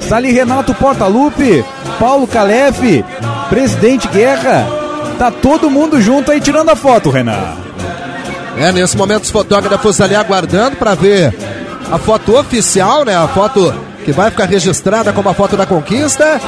Está 0.00 0.16
ali 0.16 0.32
Renato 0.32 0.72
Portaluppi, 0.72 1.62
Paulo 1.98 2.26
Calef, 2.26 3.04
Presidente 3.50 4.08
Guerra. 4.08 4.87
Tá 5.18 5.30
todo 5.32 5.68
mundo 5.68 6.00
junto 6.00 6.30
aí 6.30 6.40
tirando 6.40 6.68
a 6.68 6.76
foto, 6.76 7.10
Renan. 7.10 7.56
É, 8.56 8.70
nesse 8.72 8.96
momento 8.96 9.24
os 9.24 9.30
fotógrafos 9.30 10.00
ali 10.00 10.14
aguardando 10.14 10.76
para 10.76 10.94
ver 10.94 11.34
a 11.90 11.98
foto 11.98 12.38
oficial, 12.38 13.04
né? 13.04 13.16
A 13.16 13.26
foto 13.26 13.74
que 14.04 14.12
vai 14.12 14.30
ficar 14.30 14.46
registrada 14.46 15.12
como 15.12 15.28
a 15.28 15.34
foto 15.34 15.56
da 15.56 15.66
conquista. 15.66 16.40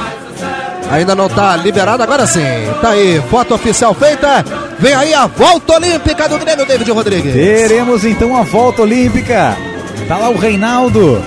Ainda 0.89 1.15
não 1.15 1.29
tá 1.29 1.55
liberada, 1.55 2.03
agora 2.03 2.25
sim. 2.25 2.41
Tá 2.81 2.89
aí, 2.89 3.21
foto 3.29 3.53
oficial 3.55 3.93
feita. 3.93 4.43
Vem 4.79 4.93
aí 4.93 5.13
a 5.13 5.27
volta 5.27 5.75
olímpica 5.75 6.27
do 6.27 6.37
Grêmio, 6.37 6.65
David 6.65 6.91
Rodrigues. 6.91 7.33
Teremos 7.33 8.03
então 8.03 8.35
a 8.35 8.43
volta 8.43 8.81
olímpica. 8.81 9.55
Tá 10.07 10.17
lá 10.17 10.29
o 10.29 10.37
Reinaldo. 10.37 11.23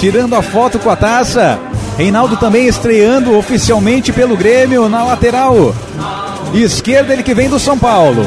Tirando 0.00 0.34
a 0.34 0.42
foto 0.42 0.78
com 0.78 0.90
a 0.90 0.96
taça. 0.96 1.58
Reinaldo 1.96 2.36
também 2.36 2.66
estreando 2.66 3.36
oficialmente 3.36 4.12
pelo 4.12 4.36
Grêmio 4.36 4.88
na 4.88 5.04
lateral. 5.04 5.74
Esquerda, 6.54 7.12
ele 7.12 7.22
que 7.22 7.34
vem 7.34 7.48
do 7.48 7.58
São 7.58 7.78
Paulo. 7.78 8.24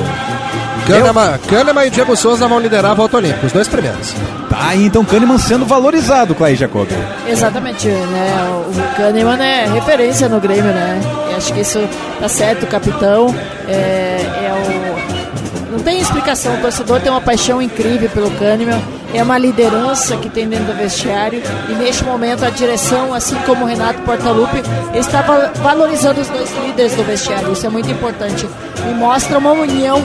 Kahneman, 0.87 1.39
Kahneman 1.49 1.87
e 1.87 1.89
Diego 1.89 2.15
Souza 2.15 2.47
vão 2.47 2.59
liderar 2.59 2.91
a 2.91 2.93
volta 2.93 3.17
olímca, 3.17 3.45
os 3.45 3.51
dois 3.51 3.67
primeiros. 3.67 4.13
Tá 4.49 4.67
aí 4.69 4.85
então 4.85 5.03
Kahneman 5.03 5.39
sendo 5.39 5.65
valorizado, 5.65 6.35
Clay 6.35 6.55
Jacob. 6.55 6.87
Exatamente, 7.27 7.87
né? 7.87 8.63
O 8.67 8.95
Kahneman 8.95 9.43
é 9.43 9.65
referência 9.65 10.29
no 10.29 10.39
Grêmio, 10.39 10.71
né? 10.71 10.99
E 11.31 11.35
acho 11.35 11.51
que 11.51 11.61
isso 11.61 11.79
tá 12.19 12.29
certo, 12.29 12.63
o 12.63 12.67
capitão 12.67 13.33
é, 13.67 14.21
é 14.21 14.51
o. 14.53 15.71
Não 15.71 15.79
tem 15.79 15.99
explicação, 15.99 16.53
o 16.55 16.61
torcedor 16.61 17.01
tem 17.01 17.11
uma 17.11 17.21
paixão 17.21 17.59
incrível 17.61 18.09
pelo 18.11 18.29
Kahneman, 18.31 18.79
é 19.17 19.23
uma 19.23 19.37
liderança 19.37 20.17
que 20.17 20.29
tem 20.29 20.47
dentro 20.47 20.65
do 20.65 20.73
vestiário 20.73 21.41
e 21.69 21.73
neste 21.73 22.03
momento 22.03 22.43
a 22.43 22.49
direção, 22.49 23.13
assim 23.13 23.35
como 23.45 23.63
o 23.63 23.67
Renato 23.67 24.01
Portaluppi, 24.01 24.61
está 24.93 25.21
va- 25.21 25.51
valorizando 25.61 26.21
os 26.21 26.27
dois 26.27 26.49
líderes 26.65 26.93
do 26.95 27.03
vestiário, 27.03 27.51
isso 27.53 27.65
é 27.65 27.69
muito 27.69 27.89
importante 27.89 28.47
e 28.89 28.93
mostra 28.93 29.37
uma 29.37 29.51
união 29.51 30.01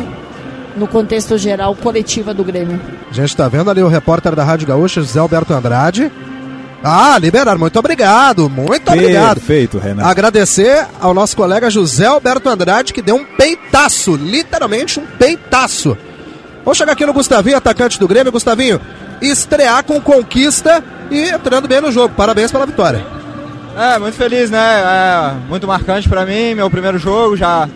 no 0.76 0.86
contexto 0.86 1.36
geral 1.36 1.74
coletiva 1.74 2.32
do 2.32 2.44
Grêmio. 2.44 2.80
A 3.10 3.14
gente 3.14 3.36
tá 3.36 3.48
vendo 3.48 3.70
ali 3.70 3.82
o 3.82 3.88
repórter 3.88 4.34
da 4.34 4.44
Rádio 4.44 4.68
Gaúcha, 4.68 5.00
José 5.00 5.18
Alberto 5.18 5.52
Andrade. 5.52 6.10
Ah, 6.82 7.18
liberaram, 7.18 7.58
muito 7.58 7.78
obrigado, 7.78 8.48
muito 8.48 8.90
obrigado. 8.90 9.34
Perfeito, 9.34 9.78
Renan. 9.78 10.02
Agradecer 10.04 10.86
ao 10.98 11.12
nosso 11.12 11.36
colega 11.36 11.68
José 11.68 12.06
Alberto 12.06 12.48
Andrade, 12.48 12.94
que 12.94 13.02
deu 13.02 13.16
um 13.16 13.24
peitaço, 13.24 14.14
literalmente 14.16 14.98
um 14.98 15.04
peitaço. 15.18 15.94
Vamos 16.64 16.78
chegar 16.78 16.92
aqui 16.92 17.04
no 17.04 17.12
Gustavinho, 17.12 17.56
atacante 17.58 17.98
do 17.98 18.08
Grêmio. 18.08 18.32
Gustavinho, 18.32 18.80
estrear 19.20 19.84
com 19.84 20.00
conquista 20.00 20.82
e 21.10 21.28
entrando 21.28 21.68
bem 21.68 21.80
no 21.80 21.92
jogo. 21.92 22.14
Parabéns 22.14 22.50
pela 22.50 22.66
vitória. 22.66 23.04
É, 23.76 23.98
muito 23.98 24.16
feliz, 24.16 24.50
né? 24.50 24.58
É, 24.58 25.34
muito 25.48 25.66
marcante 25.66 26.08
pra 26.08 26.26
mim, 26.26 26.54
meu 26.54 26.68
primeiro 26.70 26.98
jogo 26.98 27.36
já, 27.36 27.68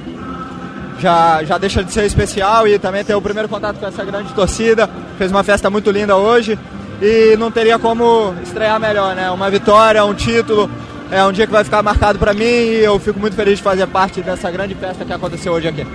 já, 0.98 1.42
já 1.44 1.56
deixa 1.56 1.84
de 1.84 1.92
ser 1.92 2.04
especial 2.04 2.66
e 2.66 2.78
também 2.78 3.04
ter 3.04 3.14
o 3.14 3.22
primeiro 3.22 3.48
contato 3.48 3.78
com 3.78 3.86
essa 3.86 4.04
grande 4.04 4.32
torcida. 4.32 4.88
Fez 5.16 5.30
uma 5.30 5.44
festa 5.44 5.70
muito 5.70 5.90
linda 5.90 6.16
hoje 6.16 6.58
e 7.00 7.36
não 7.36 7.50
teria 7.50 7.78
como 7.78 8.34
estrear 8.42 8.78
melhor, 8.80 9.14
né? 9.14 9.30
Uma 9.30 9.50
vitória, 9.50 10.04
um 10.04 10.14
título, 10.14 10.70
é 11.10 11.24
um 11.24 11.32
dia 11.32 11.46
que 11.46 11.52
vai 11.52 11.64
ficar 11.64 11.82
marcado 11.82 12.18
pra 12.18 12.34
mim 12.34 12.44
e 12.44 12.84
eu 12.84 12.98
fico 12.98 13.20
muito 13.20 13.36
feliz 13.36 13.58
de 13.58 13.62
fazer 13.62 13.86
parte 13.86 14.20
dessa 14.20 14.50
grande 14.50 14.74
festa 14.74 15.04
que 15.04 15.12
aconteceu 15.12 15.52
hoje 15.52 15.68
aqui. 15.68 15.86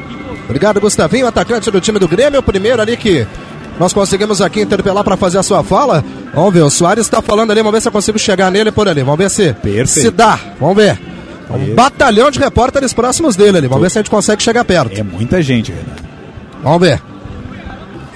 Obrigado, 0.46 0.80
Gustavinho, 0.80 1.28
atacante 1.28 1.70
do 1.70 1.82
time 1.82 2.00
do 2.00 2.08
Grêmio. 2.08 2.40
O 2.40 2.44
primeiro 2.44 2.82
ali 2.82 2.96
que 2.96 3.28
nós 3.80 3.94
conseguimos 3.94 4.42
aqui 4.42 4.62
interpelar 4.62 5.04
para 5.04 5.16
fazer 5.16 5.38
a 5.38 5.44
sua 5.44 5.64
fala. 5.64 6.04
Vamos 6.34 6.54
ver, 6.54 6.62
o 6.62 6.70
Soares 6.70 7.06
está 7.06 7.22
falando 7.22 7.52
ali, 7.52 7.62
vamos 7.62 7.72
ver 7.74 7.82
se 7.82 7.88
eu 7.88 7.92
consigo 7.92 8.20
chegar 8.20 8.52
nele 8.52 8.72
por 8.72 8.88
ali. 8.90 9.02
Vamos 9.02 9.18
ver 9.18 9.30
se, 9.30 9.54
Perfeito. 9.54 9.88
se 9.88 10.12
dá. 10.12 10.38
Vamos 10.60 10.76
ver. 10.76 11.00
Um 11.50 11.64
Isso. 11.64 11.74
batalhão 11.76 12.30
de 12.30 12.38
repórteres 12.40 12.94
próximos 12.94 13.36
dele 13.36 13.58
ali. 13.58 13.68
Vamos 13.68 13.82
ver 13.84 13.90
se 13.90 13.98
a 13.98 14.02
gente 14.02 14.12
consegue 14.12 14.44
chegar 14.44 14.64
perto. 14.66 15.00
É 15.00 15.02
muita 15.04 15.42
gente, 15.42 15.72
Renan. 15.72 15.96
Vamos 16.62 16.82
ver. 16.82 17.02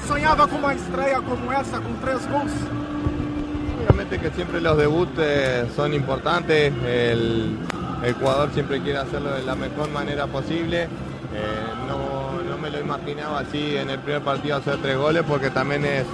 Sonhava 0.08 0.48
com 0.48 0.58
uma 0.58 0.74
estreia 0.76 1.20
como 1.22 1.52
essa, 1.52 1.80
com 1.80 1.94
três 2.06 2.20
gols? 2.28 2.52
Obviamente 3.80 4.20
que 4.20 4.30
siempre 4.36 4.60
los 4.62 4.78
debuts 4.78 5.14
eh, 5.18 5.66
son 5.76 5.94
importantes, 5.94 6.74
el, 6.86 7.58
el 8.04 8.14
jugador 8.14 8.50
siempre 8.54 8.82
quiere 8.82 9.00
hacerlo 9.00 9.32
de 9.34 9.44
la 9.44 9.56
mejor 9.56 9.90
manera 9.90 10.28
posible. 10.28 10.84
Eh, 10.84 11.83
imaginaba 12.98 13.40
así 13.40 13.76
en 13.76 13.90
el 13.90 14.00
primer 14.00 14.22
partido 14.22 14.58
hacer 14.58 14.78
tres 14.82 14.98
goles 14.98 15.24
porque 15.28 15.50
también 15.50 15.84
es, 15.86 16.06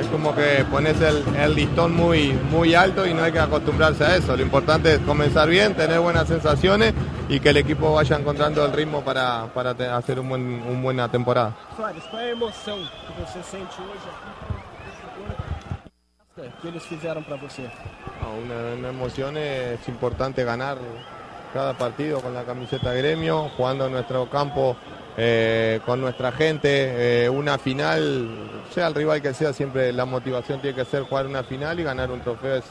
es 0.00 0.06
como 0.06 0.34
que 0.34 0.64
pones 0.70 1.00
el, 1.00 1.22
el 1.36 1.54
listón 1.54 1.94
muy, 1.94 2.32
muy 2.50 2.74
alto 2.74 3.06
y 3.06 3.12
no 3.12 3.22
hay 3.22 3.32
que 3.32 3.40
acostumbrarse 3.40 4.04
a 4.04 4.16
eso. 4.16 4.36
Lo 4.36 4.42
importante 4.42 4.94
es 4.94 4.98
comenzar 5.00 5.48
bien, 5.48 5.74
tener 5.74 6.00
buenas 6.00 6.26
sensaciones 6.28 6.94
y 7.28 7.40
que 7.40 7.50
el 7.50 7.58
equipo 7.58 7.92
vaya 7.92 8.16
encontrando 8.16 8.64
el 8.64 8.72
ritmo 8.72 9.02
para, 9.02 9.46
para 9.52 9.70
hacer 9.96 10.18
un 10.20 10.28
buen, 10.28 10.62
una 10.62 10.82
buena 10.82 11.08
temporada. 11.08 11.54
Soares, 11.76 12.04
qual 12.10 12.22
é 12.22 12.26
a 12.26 12.30
emoção 12.30 12.78
que 12.78 13.20
você 13.20 13.42
sente 13.42 13.76
aqui 13.80 14.24
que 16.60 16.68
eles 16.68 16.84
fizeram 16.86 17.22
para 17.22 17.36
você? 17.36 17.70
No, 18.20 18.34
una, 18.34 18.74
una 18.76 18.88
emoción 18.88 19.36
es 19.36 19.86
importante 19.88 20.42
ganar 20.44 20.78
cada 21.52 21.74
partido 21.74 22.20
con 22.20 22.34
la 22.34 22.42
camiseta 22.42 22.90
de 22.90 22.98
gremio, 22.98 23.50
jugando 23.56 23.86
en 23.86 23.92
nuestro 23.92 24.28
campo 24.28 24.76
eh, 25.16 25.80
con 25.86 26.00
nuestra 26.00 26.32
gente, 26.32 27.24
eh, 27.24 27.28
una 27.28 27.58
final, 27.58 28.28
sea 28.72 28.88
el 28.88 28.94
rival 28.94 29.22
que 29.22 29.32
sea, 29.34 29.52
siempre 29.52 29.92
la 29.92 30.04
motivación 30.04 30.60
tiene 30.60 30.76
que 30.76 30.84
ser 30.84 31.02
jugar 31.02 31.26
una 31.26 31.42
final 31.44 31.78
y 31.78 31.82
ganar 31.84 32.10
un 32.10 32.20
trofeo 32.20 32.56
es, 32.56 32.64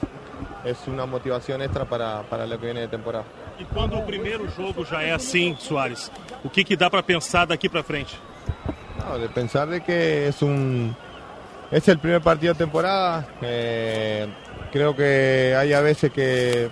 es 0.66 0.88
una 0.88 1.06
motivación 1.06 1.62
extra 1.62 1.86
para, 1.86 2.22
para 2.24 2.46
lo 2.46 2.60
que 2.60 2.66
viene 2.66 2.82
de 2.82 2.88
temporada. 2.88 3.26
E 3.60 3.66
quando 3.66 3.98
o 3.98 4.04
primeiro 4.04 4.48
jogo 4.50 4.84
já 4.84 5.04
é 5.04 5.12
assim, 5.12 5.56
Soares, 5.60 6.12
o 6.44 6.50
que, 6.50 6.64
que 6.64 6.76
dá 6.76 6.90
para 6.90 7.04
pensar 7.04 7.46
daqui 7.46 7.70
para 7.70 7.84
frente? 7.84 8.18
No, 8.98 9.20
de 9.20 9.30
pensar 9.30 9.68
de 9.68 9.80
que 9.80 10.28
es 10.28 10.42
un 10.42 10.96
es 11.72 11.88
el 11.88 12.00
primer 12.00 12.22
partido 12.22 12.54
de 12.54 12.58
temporada. 12.58 13.28
eh, 13.42 14.28
creo 14.72 14.96
que 14.96 15.56
hay 15.56 15.72
a 15.72 15.82
veces 15.82 16.12
que 16.12 16.72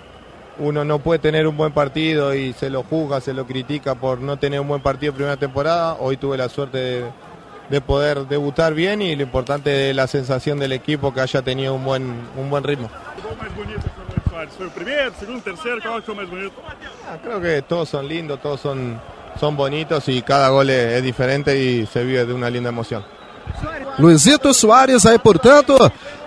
uno 0.58 0.84
no 0.84 0.98
puede 0.98 1.18
tener 1.18 1.46
un 1.46 1.56
buen 1.56 1.72
partido 1.72 2.34
y 2.34 2.52
se 2.52 2.70
lo 2.70 2.82
juzga, 2.82 3.20
se 3.20 3.32
lo 3.32 3.46
critica 3.46 3.94
por 3.94 4.20
no 4.20 4.38
tener 4.38 4.60
un 4.60 4.68
buen 4.68 4.82
partido 4.82 5.10
en 5.10 5.16
primera 5.16 5.36
temporada. 5.36 5.96
Hoy 5.98 6.16
tuve 6.16 6.36
la 6.36 6.48
suerte 6.48 6.78
de, 6.78 7.04
de 7.70 7.80
poder 7.80 8.26
debutar 8.26 8.74
bien 8.74 9.02
y 9.02 9.16
lo 9.16 9.22
importante 9.22 9.90
es 9.90 9.96
la 9.96 10.06
sensación 10.06 10.58
del 10.58 10.72
equipo 10.72 11.12
que 11.14 11.20
haya 11.20 11.42
tenido 11.42 11.74
un 11.74 11.84
buen, 11.84 12.02
un 12.36 12.50
buen 12.50 12.64
ritmo. 12.64 12.90
Foi 14.58 14.66
o 14.66 14.70
primeiro, 14.70 15.12
segundo, 15.20 15.40
que 15.42 15.56
foi 15.56 15.72
o 15.72 16.16
mais 16.16 16.28
bonito? 16.28 16.52
Ah, 17.06 17.16
Creo 17.22 17.40
que 17.40 17.62
todos 17.62 17.88
son 17.88 18.08
lindos, 18.08 18.40
todos 18.40 18.60
son, 18.60 19.00
son 19.38 19.56
bonitos 19.56 20.08
y 20.08 20.20
cada 20.22 20.48
gol 20.48 20.68
es, 20.68 20.94
es 20.94 21.02
diferente 21.02 21.56
y 21.56 21.86
se 21.86 22.02
vive 22.02 22.26
de 22.26 22.32
una 22.32 22.50
linda 22.50 22.70
emoción. 22.70 23.04
Luizito 23.98 24.52
Soares 24.52 25.04
aí, 25.06 25.18
portanto, 25.18 25.76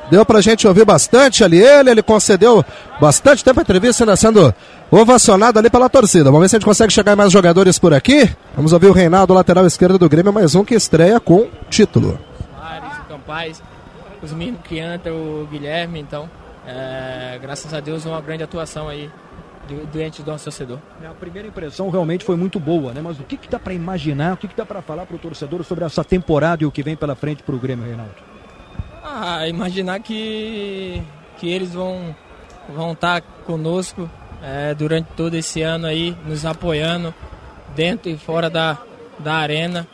deu 0.10 0.26
pra 0.26 0.42
gente 0.42 0.68
ouvir 0.68 0.86
bastante 0.86 1.44
ali 1.44 1.58
ele, 1.62 1.90
ele 1.90 2.04
concedeu 2.04 2.64
bastante 3.00 3.44
tempo 3.44 3.60
a 3.60 3.64
entrevista, 3.64 4.04
ainda 4.04 4.16
sendo 4.16 4.54
ovacionado 4.92 5.60
ali 5.60 5.70
pela 5.70 5.90
torcida. 5.90 6.26
Vamos 6.26 6.42
ver 6.42 6.50
se 6.50 6.56
a 6.56 6.60
gente 6.60 6.66
consegue 6.66 6.94
chegar 6.94 7.14
em 7.14 7.16
mais 7.16 7.32
jogadores 7.32 7.80
por 7.80 7.94
aqui. 7.94 8.30
Vamos 8.56 8.74
ouvir 8.74 8.88
o 8.88 8.92
Reinaldo, 8.92 9.34
lateral 9.34 9.66
esquerdo 9.66 9.98
do 9.98 10.08
Grêmio, 10.10 10.32
mais 10.32 10.56
um 10.56 10.64
que 10.64 10.76
estreia 10.76 11.20
com 11.20 11.48
título. 11.70 12.20
Soares, 12.56 13.00
o 13.00 13.10
Campaz, 13.10 13.64
os 14.22 14.32
meninos 14.32 14.62
Crianta, 14.64 15.12
o 15.12 15.48
Guilherme, 15.52 16.00
então, 16.00 16.30
é, 16.68 17.38
graças 17.42 17.74
a 17.74 17.80
Deus, 17.80 18.06
uma 18.06 18.22
grande 18.22 18.44
atuação 18.44 18.88
aí 18.88 19.10
diante 19.92 20.22
do 20.22 20.32
nosso 20.32 20.44
torcedor. 20.44 20.80
A 21.04 21.14
primeira 21.14 21.48
impressão 21.48 21.90
realmente 21.90 22.24
foi 22.24 22.36
muito 22.36 22.60
boa, 22.60 22.94
né? 22.94 23.02
Mas 23.04 23.20
o 23.20 23.24
que, 23.24 23.36
que 23.36 23.50
dá 23.50 23.58
para 23.58 23.74
imaginar, 23.74 24.34
o 24.34 24.38
que, 24.38 24.48
que 24.48 24.56
dá 24.56 24.66
para 24.66 24.82
falar 24.82 25.06
para 25.06 25.16
o 25.16 25.20
torcedor 25.20 25.64
sobre 25.64 25.84
essa 25.84 26.04
temporada 26.04 26.64
e 26.64 26.68
o 26.68 26.72
que 26.72 26.84
vem 26.84 26.96
pela 26.96 27.16
frente 27.16 27.42
para 27.42 27.56
o 27.56 27.58
Grêmio, 27.58 27.86
Reinaldo? 27.86 28.35
Ah, 29.18 29.48
imaginar 29.48 30.02
que, 30.02 31.02
que 31.38 31.48
eles 31.50 31.74
vão 31.74 32.14
vão 32.68 32.92
estar 32.92 33.22
conosco 33.46 34.10
é, 34.44 34.74
durante 34.74 35.08
todo 35.16 35.36
esse 35.36 35.62
ano 35.62 35.88
aí, 35.88 36.14
nos 36.28 36.46
apoiando 36.46 37.14
dentro 37.74 38.10
e 38.10 38.18
fora 38.18 38.50
da, 38.50 38.78
da 39.18 39.36
arena. 39.36 39.88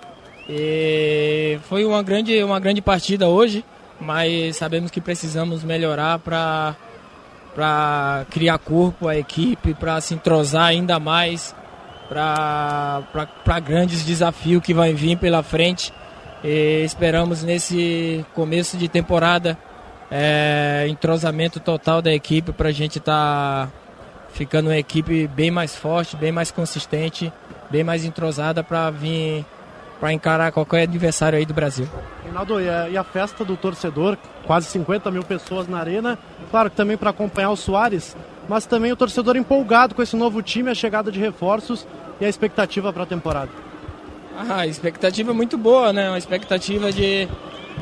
E 0.50 1.60
foi 1.70 1.86
uma 1.86 2.02
grande, 2.02 2.44
uma 2.44 2.60
grande 2.60 2.82
partida 2.82 3.28
hoje, 3.28 3.64
mas 4.00 4.56
sabemos 4.56 4.90
que 4.90 5.00
precisamos 5.00 5.64
melhorar 5.64 6.18
para 6.18 6.76
para 7.54 8.26
criar 8.32 8.58
corpo 8.58 9.08
à 9.08 9.16
equipe, 9.16 9.76
para 9.76 10.02
se 10.02 10.16
entrosar 10.16 10.68
ainda 10.68 11.00
mais 11.00 11.54
para 12.10 13.60
grandes 13.64 14.04
desafios 14.04 14.64
que 14.64 14.74
vai 14.74 14.94
vir 14.96 15.16
pela 15.18 15.44
frente. 15.44 15.94
E 16.44 16.84
esperamos 16.84 17.44
nesse 17.44 18.26
começo 18.34 18.78
de 18.78 18.88
temporada 18.88 19.58
é, 20.10 20.86
entrosamento 20.90 21.60
total 21.60 22.02
da 22.02 22.14
equipe 22.14 22.52
para 22.52 22.70
a 22.70 22.72
gente 22.72 22.98
estar 22.98 23.70
ficando 24.34 24.70
uma 24.70 24.78
equipe 24.78 25.28
bem 25.28 25.52
mais 25.52 25.76
forte, 25.76 26.16
bem 26.16 26.32
mais 26.32 26.52
consistente, 26.52 27.32
bem 27.70 27.84
mais 27.84 28.04
entrosada 28.04 28.64
para 28.64 28.90
vir 28.90 29.46
para 30.00 30.12
encarar 30.12 30.52
qualquer 30.52 30.82
adversário 30.82 31.38
aí 31.38 31.46
do 31.46 31.54
Brasil. 31.54 31.88
Reinaldo, 32.24 32.60
e 32.60 32.68
a, 32.68 32.90
e 32.90 32.98
a 32.98 33.04
festa 33.04 33.46
do 33.46 33.56
torcedor, 33.56 34.18
quase 34.48 34.66
50 34.66 35.12
mil 35.12 35.24
pessoas 35.24 35.68
na 35.68 35.78
arena, 35.78 36.18
claro 36.50 36.72
que 36.72 36.76
também 36.76 36.98
para 36.98 37.12
acompanhar 37.12 37.52
o 37.52 37.56
Soares, 37.56 38.18
mas 38.50 38.66
também 38.66 38.92
o 38.92 38.96
torcedor 38.96 39.38
empolgado 39.38 39.94
com 39.94 40.02
esse 40.02 40.16
novo 40.16 40.42
time, 40.42 40.72
a 40.72 40.76
chegada 40.76 41.12
de 41.12 41.20
reforços 41.20 41.88
e 42.20 42.26
a 42.26 42.30
expectativa 42.30 42.92
para 42.92 43.04
a 43.04 43.06
temporada. 43.06 43.52
Ah, 44.38 44.62
a 44.62 44.68
expectativa 44.68 45.32
é 45.32 45.34
muito 45.34 45.58
boa, 45.58 45.92
né? 45.92 46.10
Uma 46.10 46.18
expectativa 46.18 46.92
de, 46.92 47.28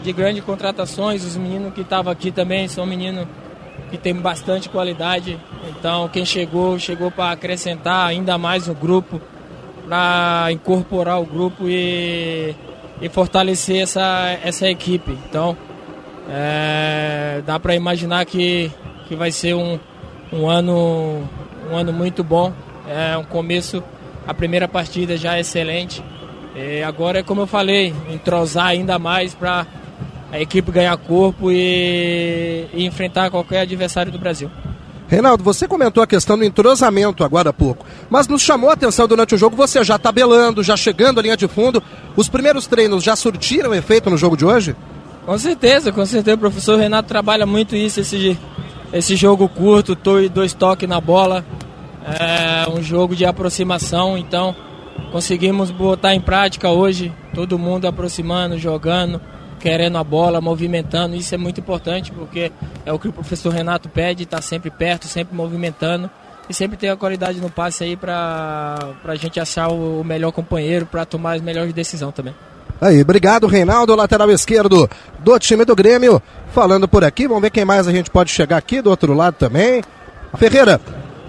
de 0.03 0.13
grandes 0.13 0.43
contratações. 0.43 1.23
Os 1.23 1.37
meninos 1.37 1.73
que 1.73 1.81
estavam 1.81 2.11
aqui 2.11 2.31
também 2.31 2.67
são 2.67 2.85
meninos 2.85 3.27
que 3.89 3.97
têm 3.97 4.13
bastante 4.13 4.69
qualidade. 4.69 5.39
Então, 5.69 6.07
quem 6.09 6.25
chegou, 6.25 6.77
chegou 6.79 7.11
para 7.11 7.31
acrescentar 7.31 8.07
ainda 8.07 8.37
mais 8.37 8.67
o 8.67 8.73
grupo, 8.73 9.21
para 9.87 10.47
incorporar 10.51 11.21
o 11.21 11.25
grupo 11.25 11.67
e, 11.67 12.55
e 13.01 13.09
fortalecer 13.09 13.81
essa, 13.81 14.37
essa 14.43 14.67
equipe. 14.67 15.17
Então, 15.29 15.57
é, 16.29 17.41
dá 17.45 17.59
para 17.59 17.75
imaginar 17.75 18.25
que, 18.25 18.71
que 19.07 19.15
vai 19.15 19.31
ser 19.31 19.55
um, 19.55 19.79
um, 20.31 20.47
ano, 20.47 21.23
um 21.71 21.75
ano 21.75 21.93
muito 21.93 22.23
bom. 22.23 22.53
É 22.87 23.17
um 23.17 23.23
começo, 23.23 23.83
a 24.27 24.33
primeira 24.33 24.67
partida 24.67 25.15
já 25.15 25.37
é 25.37 25.41
excelente. 25.41 26.03
E 26.61 26.83
agora 26.83 27.19
é 27.19 27.23
como 27.23 27.41
eu 27.41 27.47
falei, 27.47 27.93
entrosar 28.11 28.65
ainda 28.67 28.99
mais 28.99 29.33
para 29.33 29.65
a 30.31 30.39
equipe 30.41 30.71
ganhar 30.71 30.95
corpo 30.97 31.49
e, 31.49 32.65
e 32.73 32.85
enfrentar 32.85 33.29
qualquer 33.31 33.61
adversário 33.61 34.11
do 34.11 34.19
Brasil. 34.19 34.51
Reinaldo, 35.07 35.41
você 35.43 35.67
comentou 35.67 36.03
a 36.03 36.07
questão 36.07 36.37
do 36.37 36.43
entrosamento 36.43 37.23
agora 37.23 37.49
há 37.49 37.53
pouco, 37.53 37.85
mas 38.09 38.27
nos 38.27 38.41
chamou 38.41 38.69
a 38.69 38.73
atenção 38.73 39.07
durante 39.07 39.33
o 39.33 39.37
jogo 39.37 39.55
você 39.55 39.83
já 39.83 39.97
tabelando, 39.97 40.61
já 40.61 40.75
chegando 40.77 41.19
à 41.19 41.23
linha 41.23 41.37
de 41.37 41.47
fundo. 41.47 41.81
Os 42.15 42.27
primeiros 42.29 42.67
treinos 42.67 43.03
já 43.03 43.15
surtiram 43.15 43.73
efeito 43.73 44.09
no 44.09 44.17
jogo 44.17 44.35
de 44.37 44.45
hoje? 44.45 44.75
Com 45.25 45.37
certeza, 45.37 45.91
com 45.91 46.05
certeza. 46.05 46.35
O 46.35 46.39
professor 46.39 46.77
Renato 46.77 47.07
trabalha 47.07 47.45
muito 47.45 47.75
isso, 47.75 48.01
esse, 48.01 48.37
esse 48.93 49.15
jogo 49.15 49.47
curto, 49.49 49.95
to- 49.95 50.29
dois 50.29 50.53
toques 50.53 50.87
na 50.87 50.99
bola, 51.01 51.43
é 52.05 52.69
um 52.69 52.83
jogo 52.83 53.15
de 53.15 53.25
aproximação. 53.25 54.15
Então, 54.15 54.55
conseguimos 55.11 55.71
botar 55.71 56.13
em 56.13 56.21
prática 56.21 56.69
hoje, 56.69 57.13
todo 57.33 57.57
mundo 57.57 57.87
aproximando, 57.87 58.57
jogando, 58.57 59.21
querendo 59.59 59.97
a 59.97 60.03
bola, 60.03 60.39
movimentando. 60.39 61.15
Isso 61.15 61.33
é 61.33 61.37
muito 61.37 61.59
importante 61.59 62.11
porque 62.11 62.51
é 62.85 62.93
o 62.93 62.99
que 62.99 63.07
o 63.07 63.13
professor 63.13 63.53
Renato 63.53 63.89
pede, 63.89 64.23
está 64.23 64.41
sempre 64.41 64.69
perto, 64.69 65.07
sempre 65.07 65.35
movimentando. 65.35 66.09
E 66.49 66.53
sempre 66.53 66.75
ter 66.77 66.89
a 66.89 66.97
qualidade 66.97 67.39
no 67.39 67.47
passe 67.51 67.83
aí 67.83 67.95
para 67.95 68.95
a 69.05 69.15
gente 69.15 69.39
achar 69.39 69.67
o 69.67 70.03
melhor 70.03 70.31
companheiro, 70.31 70.83
para 70.83 71.05
tomar 71.05 71.33
as 71.33 71.41
melhores 71.43 71.71
decisões 71.71 72.11
também. 72.15 72.33
Aí, 72.81 72.99
obrigado, 73.01 73.45
Reinaldo, 73.45 73.95
lateral 73.95 74.31
esquerdo 74.31 74.89
do 75.19 75.37
time 75.37 75.63
do 75.63 75.75
Grêmio. 75.75 76.19
Falando 76.51 76.87
por 76.87 77.03
aqui, 77.03 77.27
vamos 77.27 77.43
ver 77.43 77.51
quem 77.51 77.65
mais 77.65 77.87
a 77.87 77.91
gente 77.91 78.09
pode 78.09 78.31
chegar 78.31 78.57
aqui 78.57 78.81
do 78.81 78.89
outro 78.89 79.13
lado 79.13 79.35
também. 79.35 79.83
Ferreira, 80.37 80.81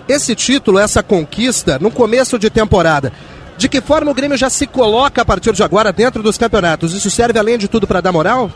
esse 0.09 0.35
título, 0.35 0.79
essa 0.79 1.03
conquista, 1.03 1.79
no 1.79 1.91
começo 1.91 2.39
de 2.39 2.49
temporada, 2.49 3.13
de 3.61 3.69
que 3.69 3.83
forma 3.83 4.11
o 4.11 4.15
Grêmio 4.15 4.39
já 4.39 4.49
se 4.49 4.67
coloca 4.67 5.21
a 5.21 5.25
partir 5.25 5.53
de 5.53 5.63
agora 5.63 5.93
dentro 5.93 6.23
dos 6.23 6.39
campeonatos? 6.39 6.95
Isso 6.95 7.11
serve 7.11 7.39
além 7.39 7.59
de 7.59 7.69
tudo 7.69 7.87
para 7.87 8.01
dar 8.01 8.11
moral? 8.11 8.51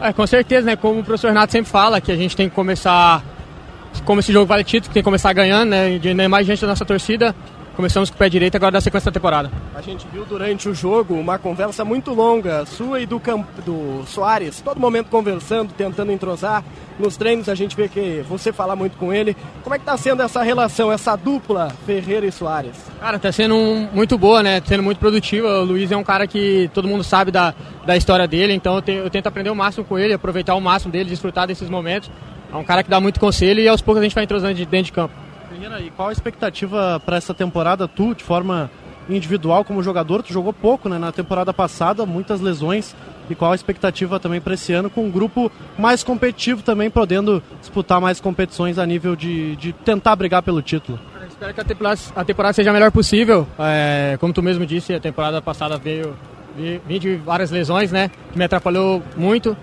É, 0.00 0.14
com 0.14 0.26
certeza, 0.26 0.64
né? 0.64 0.76
Como 0.76 1.00
o 1.00 1.04
professor 1.04 1.28
Renato 1.28 1.52
sempre 1.52 1.70
fala, 1.70 2.00
que 2.00 2.10
a 2.10 2.16
gente 2.16 2.34
tem 2.34 2.48
que 2.48 2.54
começar. 2.54 3.22
Como 4.06 4.20
esse 4.20 4.32
jogo 4.32 4.46
vale 4.46 4.64
título, 4.64 4.94
tem 4.94 5.02
que 5.02 5.04
começar 5.04 5.30
ganhando, 5.34 5.68
né? 5.68 5.98
De 5.98 6.14
mais 6.26 6.46
gente 6.46 6.62
da 6.62 6.68
nossa 6.68 6.86
torcida. 6.86 7.36
Começamos 7.80 8.10
com 8.10 8.16
o 8.16 8.18
pé 8.18 8.28
direito, 8.28 8.54
agora 8.56 8.72
da 8.72 8.80
sequência 8.82 9.10
da 9.10 9.14
temporada. 9.14 9.50
A 9.74 9.80
gente 9.80 10.06
viu 10.12 10.26
durante 10.26 10.68
o 10.68 10.74
jogo 10.74 11.14
uma 11.14 11.38
conversa 11.38 11.82
muito 11.82 12.12
longa, 12.12 12.66
sua 12.66 13.00
e 13.00 13.06
do, 13.06 13.18
Camp... 13.18 13.46
do 13.64 14.04
Soares, 14.06 14.60
todo 14.60 14.78
momento 14.78 15.06
conversando, 15.08 15.72
tentando 15.72 16.12
entrosar. 16.12 16.62
Nos 16.98 17.16
treinos 17.16 17.48
a 17.48 17.54
gente 17.54 17.74
vê 17.74 17.88
que 17.88 18.22
você 18.28 18.52
fala 18.52 18.76
muito 18.76 18.98
com 18.98 19.14
ele. 19.14 19.34
Como 19.62 19.74
é 19.74 19.78
que 19.78 19.84
tá 19.86 19.96
sendo 19.96 20.20
essa 20.22 20.42
relação, 20.42 20.92
essa 20.92 21.16
dupla 21.16 21.72
Ferreira 21.86 22.26
e 22.26 22.30
Soares? 22.30 22.76
Cara, 23.00 23.18
tá 23.18 23.32
sendo 23.32 23.54
um- 23.54 23.88
muito 23.94 24.18
boa, 24.18 24.42
né? 24.42 24.60
Sendo 24.66 24.82
muito 24.82 24.98
produtiva. 24.98 25.48
O 25.60 25.64
Luiz 25.64 25.90
é 25.90 25.96
um 25.96 26.04
cara 26.04 26.26
que 26.26 26.70
todo 26.74 26.86
mundo 26.86 27.02
sabe 27.02 27.30
da, 27.30 27.54
da 27.86 27.96
história 27.96 28.28
dele, 28.28 28.52
então 28.52 28.74
eu, 28.74 28.82
te- 28.82 28.92
eu 28.92 29.08
tento 29.08 29.26
aprender 29.26 29.48
o 29.48 29.56
máximo 29.56 29.86
com 29.86 29.98
ele, 29.98 30.12
aproveitar 30.12 30.54
o 30.54 30.60
máximo 30.60 30.92
dele, 30.92 31.08
desfrutar 31.08 31.46
desses 31.46 31.70
momentos. 31.70 32.10
É 32.52 32.56
um 32.56 32.62
cara 32.64 32.82
que 32.82 32.90
dá 32.90 33.00
muito 33.00 33.18
conselho 33.18 33.58
e 33.58 33.66
aos 33.66 33.80
poucos 33.80 34.00
a 34.02 34.04
gente 34.04 34.14
vai 34.14 34.24
entrosando 34.24 34.52
de 34.52 34.66
dentro 34.66 34.84
de 34.86 34.92
campo. 34.92 35.14
E 35.86 35.90
qual 35.90 36.08
a 36.08 36.12
expectativa 36.12 37.00
para 37.04 37.16
essa 37.16 37.34
temporada? 37.34 37.86
Tu, 37.88 38.14
de 38.14 38.24
forma 38.24 38.70
individual 39.08 39.64
como 39.64 39.82
jogador, 39.82 40.22
tu 40.22 40.32
jogou 40.32 40.52
pouco 40.52 40.88
né, 40.88 40.98
na 40.98 41.10
temporada 41.10 41.52
passada, 41.52 42.06
muitas 42.06 42.40
lesões. 42.40 42.94
E 43.28 43.34
qual 43.34 43.52
a 43.52 43.54
expectativa 43.54 44.18
também 44.18 44.40
para 44.40 44.54
esse 44.54 44.72
ano 44.72 44.90
com 44.90 45.04
um 45.04 45.10
grupo 45.10 45.50
mais 45.78 46.02
competitivo 46.02 46.62
também, 46.62 46.90
podendo 46.90 47.42
disputar 47.60 48.00
mais 48.00 48.20
competições 48.20 48.78
a 48.78 48.84
nível 48.86 49.14
de, 49.14 49.54
de 49.56 49.72
tentar 49.72 50.16
brigar 50.16 50.42
pelo 50.42 50.60
título? 50.62 50.98
Espero 51.28 51.54
que 51.54 51.60
a 51.60 51.64
temporada, 51.64 52.00
a 52.16 52.24
temporada 52.24 52.52
seja 52.54 52.70
a 52.70 52.72
melhor 52.72 52.90
possível. 52.90 53.46
É, 53.58 54.16
como 54.20 54.32
tu 54.32 54.42
mesmo 54.42 54.66
disse, 54.66 54.92
a 54.94 55.00
temporada 55.00 55.40
passada 55.40 55.76
veio 55.76 56.14
vi- 56.56 56.80
vim 56.86 56.98
de 56.98 57.16
várias 57.16 57.50
lesões, 57.50 57.92
né? 57.92 58.10
Que 58.32 58.38
me 58.38 58.44
atrapalhou 58.44 59.02
muito. 59.16 59.56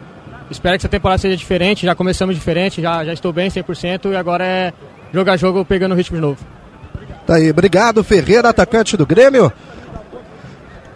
Espero 0.49 0.73
que 0.75 0.81
essa 0.81 0.89
temporada 0.89 1.17
seja 1.17 1.35
diferente. 1.35 1.85
Já 1.85 1.93
começamos 1.93 2.35
diferente, 2.35 2.81
já, 2.81 3.03
já 3.03 3.11
estou 3.13 3.33
bem 3.33 3.49
100% 3.49 4.11
e 4.11 4.15
agora 4.15 4.45
é 4.45 4.73
jogar 5.13 5.37
jogo 5.37 5.63
pegando 5.65 5.93
o 5.93 5.95
ritmo 5.95 6.17
de 6.17 6.21
novo. 6.21 6.37
Tá 7.25 7.35
aí, 7.35 7.49
obrigado, 7.49 8.03
Ferreira, 8.03 8.49
atacante 8.49 8.95
do 8.95 9.05
Grêmio. 9.05 9.51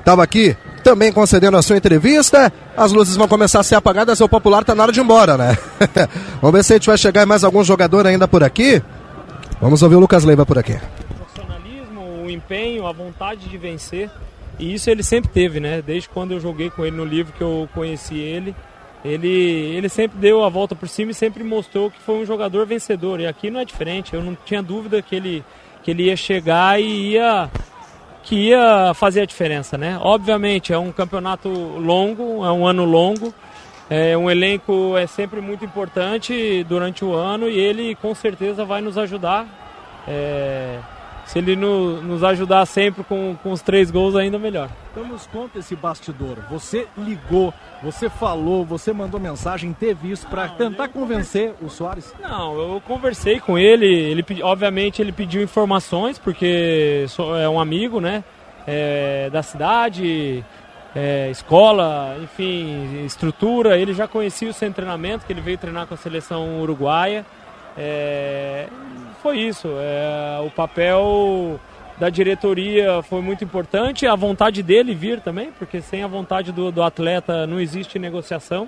Tava 0.04 0.24
aqui 0.24 0.56
também 0.82 1.12
concedendo 1.12 1.58
a 1.58 1.62
sua 1.62 1.78
entrevista. 1.78 2.52
As 2.76 2.92
luzes 2.92 3.16
vão 3.16 3.28
começar 3.28 3.60
a 3.60 3.64
ser 3.64 3.76
apagadas, 3.76 4.18
seu 4.18 4.28
popular 4.28 4.64
tá 4.64 4.74
na 4.74 4.84
hora 4.84 4.92
de 4.92 5.00
ir 5.00 5.04
embora, 5.04 5.38
né? 5.38 5.58
Vamos 6.42 6.58
ver 6.58 6.64
se 6.64 6.74
a 6.74 6.76
gente 6.78 6.88
vai 6.88 6.98
chegar 6.98 7.26
mais 7.26 7.44
algum 7.44 7.64
jogador 7.64 8.08
ainda 8.08 8.28
por 8.28 8.44
aqui. 8.44 8.82
Vamos 9.62 9.84
ouvir 9.84 9.96
o 9.96 10.00
Lucas 10.00 10.24
Leiva 10.24 10.46
por 10.46 10.58
aqui. 10.58 10.80
O 12.24 12.30
empenho, 12.30 12.88
a 12.88 12.92
vontade 12.92 13.48
de 13.48 13.58
vencer. 13.58 14.10
E 14.58 14.74
isso 14.74 14.90
ele 14.90 15.04
sempre 15.04 15.30
teve, 15.32 15.60
né? 15.60 15.82
Desde 15.86 16.10
quando 16.10 16.32
eu 16.32 16.40
joguei 16.40 16.70
com 16.70 16.86
ele 16.86 16.96
no 16.96 17.06
livro 17.06 17.34
que 17.34 17.42
eu 17.42 17.68
conheci 17.74 18.18
ele. 18.18 18.56
Ele, 19.04 19.28
ele 19.28 19.90
sempre 19.90 20.20
deu 20.20 20.44
a 20.44 20.50
volta 20.50 20.76
por 20.76 20.88
cima 20.88 21.12
e 21.12 21.16
sempre 21.16 21.44
mostrou 21.44 21.90
que 21.90 22.00
foi 22.00 22.16
um 22.22 22.26
jogador 22.26 22.66
vencedor. 22.66 23.20
E 23.20 23.28
aqui 23.28 23.50
não 23.50 23.60
é 23.60 23.66
diferente. 23.66 24.14
Eu 24.14 24.24
não 24.24 24.38
tinha 24.46 24.62
dúvida 24.62 25.02
que 25.02 25.16
ele, 25.16 25.44
que 25.84 25.92
ele 25.92 26.04
ia 26.04 26.16
chegar 26.16 26.80
e 26.80 27.14
ia 27.14 27.50
que 28.24 28.36
ia 28.36 28.94
fazer 28.94 29.22
a 29.22 29.26
diferença, 29.26 29.80
né? 29.80 29.98
Obviamente 30.00 30.72
é 30.72 30.78
um 30.78 30.92
campeonato 30.92 31.50
longo, 31.50 32.46
é 32.46 32.52
um 32.52 32.68
ano 32.68 32.86
longo, 32.86 33.34
é 33.90 34.16
um 34.16 34.30
elenco 34.30 34.96
é 34.96 35.08
sempre 35.08 35.42
muito 35.42 35.66
importante 35.66 36.64
durante 36.70 37.04
o 37.04 37.14
ano 37.14 37.50
e 37.50 37.58
ele 37.58 37.96
com 37.96 38.14
certeza 38.14 38.64
vai 38.64 38.80
nos 38.80 38.98
ajudar. 38.98 39.48
É, 40.08 40.78
se 41.32 41.40
ele 41.40 41.56
no, 41.56 42.02
nos 42.02 42.26
ajudar 42.26 42.66
sempre 42.66 43.06
com, 43.06 43.38
com 43.42 43.54
os 43.54 43.62
três 43.62 43.90
gols, 43.90 44.18
ainda 44.18 44.38
melhor. 44.38 44.70
Então 44.92 45.08
nos 45.08 45.26
conta 45.28 45.60
esse 45.60 45.78
bastidor. 45.78 46.40
Você 46.50 46.86
ligou, 46.98 47.54
você 47.82 48.10
falou, 48.10 48.66
você 48.66 48.92
mandou 48.92 49.18
mensagem, 49.18 49.72
teve 49.72 50.12
isso 50.12 50.28
para 50.28 50.50
tentar 50.50 50.90
convencer 50.90 51.54
o 51.62 51.70
Soares? 51.70 52.14
Não, 52.22 52.60
eu 52.60 52.82
conversei 52.86 53.40
com 53.40 53.58
ele, 53.58 53.86
ele 53.86 54.26
obviamente 54.44 55.02
ele 55.02 55.14
pediu 55.14 55.42
informações, 55.42 56.20
porque 56.20 57.06
é 57.42 57.48
um 57.48 57.62
amigo, 57.62 58.02
né? 58.02 58.26
É, 58.68 59.30
da 59.32 59.42
cidade, 59.42 60.44
é, 60.94 61.30
escola, 61.32 62.18
enfim, 62.22 63.06
estrutura. 63.06 63.78
Ele 63.78 63.94
já 63.94 64.06
conhecia 64.06 64.50
o 64.50 64.54
seu 64.54 64.72
treinamento, 64.74 65.26
que 65.26 65.32
ele 65.32 65.40
veio 65.40 65.58
treinar 65.58 65.88
com 65.88 65.94
a 65.94 65.98
seleção 65.98 66.60
uruguaia. 66.60 67.26
É, 67.78 68.68
foi 69.22 69.40
isso. 69.40 69.68
É, 69.80 70.42
o 70.46 70.50
papel 70.50 71.60
da 72.00 72.10
diretoria 72.10 73.04
foi 73.04 73.22
muito 73.22 73.44
importante, 73.44 74.08
a 74.08 74.16
vontade 74.16 74.64
dele 74.64 74.96
vir 74.96 75.22
também, 75.22 75.52
porque 75.52 75.82
sem 75.82 76.04
a 76.04 76.08
vontade 76.08 76.52
do, 76.52 76.72
do 76.72 76.82
atleta 76.82 77.46
não 77.46 77.60
existe 77.60 78.00
negociação. 78.00 78.68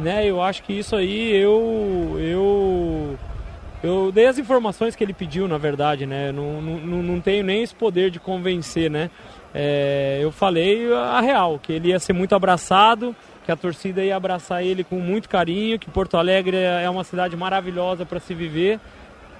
Né? 0.00 0.26
Eu 0.26 0.40
acho 0.40 0.62
que 0.62 0.72
isso 0.72 0.96
aí 0.96 1.36
eu, 1.36 2.16
eu, 2.18 3.18
eu 3.82 4.10
dei 4.10 4.26
as 4.26 4.38
informações 4.38 4.96
que 4.96 5.04
ele 5.04 5.12
pediu, 5.12 5.46
na 5.46 5.58
verdade, 5.58 6.06
né? 6.06 6.32
Não, 6.32 6.62
não, 6.62 7.02
não 7.02 7.20
tenho 7.20 7.44
nem 7.44 7.62
esse 7.62 7.74
poder 7.74 8.10
de 8.10 8.18
convencer, 8.18 8.90
né? 8.90 9.10
É, 9.54 10.20
eu 10.22 10.32
falei 10.32 10.90
a 10.94 11.20
real, 11.20 11.58
que 11.58 11.74
ele 11.74 11.88
ia 11.88 11.98
ser 11.98 12.14
muito 12.14 12.34
abraçado, 12.34 13.14
que 13.44 13.52
a 13.52 13.56
torcida 13.56 14.02
ia 14.02 14.16
abraçar 14.16 14.64
ele 14.64 14.82
com 14.82 14.96
muito 14.96 15.28
carinho, 15.28 15.78
que 15.78 15.90
Porto 15.90 16.16
Alegre 16.16 16.56
é 16.56 16.88
uma 16.88 17.04
cidade 17.04 17.36
maravilhosa 17.36 18.06
para 18.06 18.18
se 18.18 18.32
viver 18.32 18.80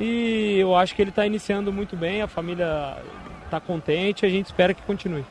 e 0.01 0.59
eu 0.59 0.75
acho 0.75 0.95
que 0.95 1.03
ele 1.03 1.11
está 1.11 1.27
iniciando 1.27 1.73
muito 1.73 1.97
bem, 1.97 2.23
a 2.23 2.29
família 2.29 2.97
está 3.45 3.61
contente, 3.61 4.25
a 4.27 4.29
gente 4.29 4.47
espera 4.47 4.75
que 4.75 4.83
continue. 4.83 5.25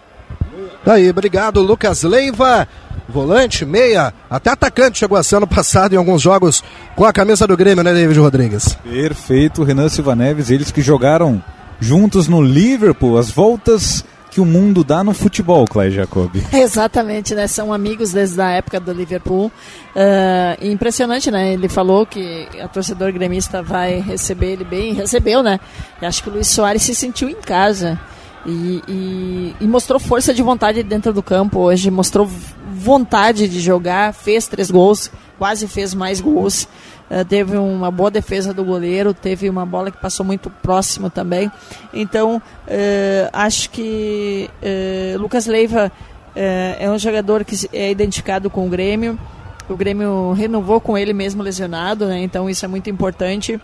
Tá 0.84 0.94
aí, 0.94 1.10
obrigado 1.10 1.62
Lucas 1.62 2.04
Leiva, 2.04 2.68
volante, 3.08 3.66
meia, 3.66 4.14
até 4.30 4.50
atacante 4.50 5.00
chegou 5.00 5.18
a 5.18 5.24
ser 5.24 5.38
ano 5.38 5.48
passado 5.48 5.94
em 5.94 5.98
alguns 5.98 6.22
jogos 6.22 6.64
com 6.96 7.06
a 7.06 7.14
camisa 7.14 7.46
do 7.46 7.58
Grêmio, 7.58 7.84
né, 7.84 7.94
David 7.94 8.20
Rodrigues? 8.20 8.76
Perfeito, 8.84 9.64
Renan 9.64 9.90
Silva 9.90 10.16
Neves, 10.16 10.50
eles 10.50 10.72
que 10.72 10.82
jogaram 10.82 11.44
juntos 11.80 12.28
no 12.28 12.42
Liverpool, 12.42 13.18
as 13.18 13.30
voltas 13.30 14.06
que 14.32 14.40
o 14.40 14.46
mundo 14.46 14.82
dá 14.82 15.04
no 15.04 15.14
futebol, 15.14 15.68
Clay 15.68 15.92
Jacob. 15.92 16.32
Exatamente, 16.54 17.36
né? 17.36 17.48
São 17.48 17.74
amigos 17.74 18.14
desde 18.14 18.42
a 18.42 18.50
época 18.50 18.80
do 18.80 18.94
Liverpool. 18.94 19.52
Uh, 19.94 20.66
impressionante, 20.66 21.30
né? 21.30 21.52
Ele 21.52 21.68
falou 21.68 22.06
que 22.06 22.48
a 22.60 22.68
torcedor 22.70 23.12
gremista 23.12 23.62
vai 23.62 24.00
receber 24.00 24.54
ele 24.54 24.64
bem, 24.64 24.94
recebeu, 24.94 25.44
né? 25.44 25.60
Acho 26.02 26.24
que 26.24 26.30
o 26.30 26.34
Luiz 26.34 26.48
Soares 26.48 26.82
se 26.82 26.96
sentiu 26.96 27.28
em 27.28 27.36
casa. 27.36 28.00
E, 28.46 28.82
e, 28.88 29.56
e, 29.60 29.68
mostrou 29.68 30.00
força 30.00 30.34
de 30.34 30.42
vontade 30.42 30.82
dentro 30.82 31.14
do 31.14 31.22
campo 31.22 31.60
hoje, 31.60 31.92
mostrou 31.92 32.28
vontade 32.74 33.48
de 33.48 33.60
jogar, 33.60 34.14
fez 34.14 34.48
três 34.48 34.72
gols, 34.72 35.12
quase 35.38 35.68
fez 35.68 35.94
mais 35.94 36.20
gols. 36.20 36.68
Uh, 37.12 37.26
teve 37.26 37.58
uma 37.58 37.92
boa 37.92 38.10
defesa 38.10 38.54
do 38.54 38.64
goleiro, 38.64 39.14
teve 39.14 39.50
uma 39.50 39.66
bola 39.66 39.92
que 39.92 39.98
passou 39.98 40.26
muito 40.26 40.50
próximo 40.50 41.10
também. 41.10 41.52
Então, 41.94 42.38
uh, 42.38 43.30
acho 43.34 43.70
que 43.70 44.50
uh, 44.64 45.20
Lucas 45.20 45.46
Leiva 45.46 45.92
é 46.34 46.90
um 46.90 46.98
jogador 46.98 47.44
que 47.44 47.68
é 47.74 47.92
identificado 47.92 48.50
com 48.50 48.66
o 48.66 48.70
Grêmio. 48.70 49.20
O 49.68 49.76
Grêmio 49.76 50.32
renovou 50.32 50.80
com 50.80 50.98
ele 50.98 51.12
mesmo 51.12 51.44
lesionado, 51.44 52.06
né? 52.06 52.20
então 52.20 52.50
isso 52.50 52.64
é 52.64 52.70
muito 52.70 52.90
importante. 52.90 53.60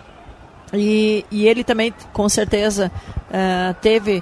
E, 0.73 1.25
e 1.31 1.47
ele 1.47 1.63
também, 1.63 1.93
com 2.11 2.27
certeza, 2.27 2.91
teve 3.81 4.21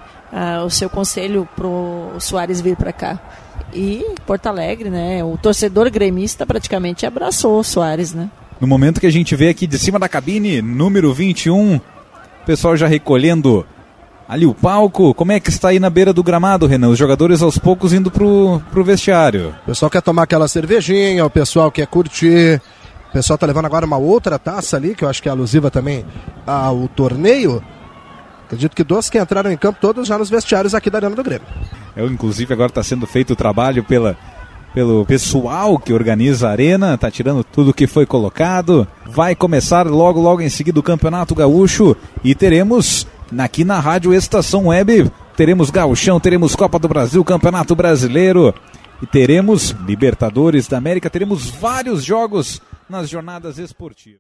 o 0.64 0.70
seu 0.70 0.92
conselho 0.92 1.50
para 1.56 1.66
o 1.66 2.20
Soares 2.20 2.62
vir 2.62 2.76
para 2.76 2.94
cá. 2.94 3.20
E 3.74 4.06
Porto 4.28 4.46
Alegre, 4.46 4.92
né? 4.92 5.24
O 5.24 5.40
torcedor 5.40 5.90
gremista 5.90 6.46
praticamente 6.46 7.04
abraçou 7.04 7.60
o 7.60 7.64
Soares, 7.64 8.14
né? 8.14 8.30
No 8.66 8.70
momento 8.70 9.00
que 9.00 9.06
a 9.06 9.12
gente 9.12 9.36
vê 9.36 9.50
aqui 9.50 9.68
de 9.68 9.78
cima 9.78 10.00
da 10.00 10.10
cabine, 10.10 10.60
número 10.60 11.14
21, 11.14 11.76
o 11.76 11.82
pessoal 12.48 12.76
já 12.76 12.88
recolhendo 12.88 13.64
ali 14.28 14.48
o 14.48 14.56
palco. 14.56 15.14
Como 15.14 15.32
é 15.32 15.40
que 15.40 15.52
está 15.52 15.68
aí 15.68 15.80
na 15.80 15.88
beira 15.88 16.12
do 16.12 16.24
gramado, 16.24 16.66
Renan? 16.66 16.90
Os 16.90 16.98
jogadores 16.98 17.44
aos 17.44 17.60
poucos 17.60 17.94
indo 17.94 18.10
pro, 18.10 18.60
pro 18.72 18.84
vestiário. 18.84 19.54
O 19.62 19.66
pessoal 19.68 19.88
quer 19.88 20.02
tomar 20.02 20.24
aquela 20.24 20.48
cervejinha, 20.48 21.24
o 21.24 21.30
pessoal 21.30 21.72
quer 21.72 21.86
curtir. 21.86 22.60
O 23.10 23.14
pessoal 23.14 23.38
tá 23.38 23.46
levando 23.46 23.66
agora 23.66 23.86
uma 23.86 23.98
outra 23.98 24.40
taça 24.40 24.78
ali, 24.78 24.96
que 24.96 25.06
eu 25.06 25.10
acho 25.10 25.22
que 25.22 25.30
é 25.30 25.32
alusiva 25.32 25.70
também 25.70 26.04
ao 26.44 26.88
torneio. 26.88 27.64
Acredito 28.48 28.76
que 28.76 28.84
dois 28.84 29.12
que 29.12 29.20
entraram 29.20 29.52
em 29.52 29.58
campo, 29.58 29.78
todos 29.80 30.08
já 30.08 30.18
nos 30.18 30.32
vestiários 30.32 30.74
aqui 30.74 30.90
da 30.90 30.98
Arena 30.98 31.16
do 31.16 31.24
Grêmio. 31.24 31.46
Eu, 31.96 32.08
inclusive, 32.08 32.52
agora 32.52 32.70
está 32.70 32.82
sendo 32.82 33.06
feito 33.06 33.34
o 33.34 33.36
trabalho 33.36 33.84
pela 33.84 34.18
pelo 34.76 35.06
pessoal 35.06 35.80
que 35.80 35.94
organiza 35.94 36.50
a 36.50 36.52
arena, 36.52 36.98
tá 36.98 37.10
tirando 37.10 37.46
tudo 37.46 37.74
que 37.74 37.88
foi 37.88 38.06
colocado. 38.06 38.86
Vai 39.06 39.34
começar 39.34 39.88
logo, 39.88 40.20
logo 40.20 40.42
em 40.42 40.50
seguida 40.50 40.78
o 40.78 40.84
Campeonato 40.84 41.34
Gaúcho 41.34 41.96
e 42.22 42.36
teremos 42.36 43.08
aqui 43.38 43.64
na 43.64 43.80
Rádio 43.80 44.14
Estação 44.14 44.68
Web, 44.68 45.10
teremos 45.38 45.70
Gauchão, 45.70 46.20
teremos 46.20 46.58
Copa 46.58 46.78
do 46.78 46.90
Brasil, 46.90 47.24
Campeonato 47.24 47.74
Brasileiro 47.74 48.54
e 49.02 49.08
teremos 49.08 49.74
Libertadores 49.88 50.68
da 50.68 50.78
América, 50.78 51.10
teremos 51.10 51.50
vários 51.50 52.04
jogos 52.04 52.62
nas 52.90 53.10
jornadas 53.10 53.58
esportivas. 53.58 54.20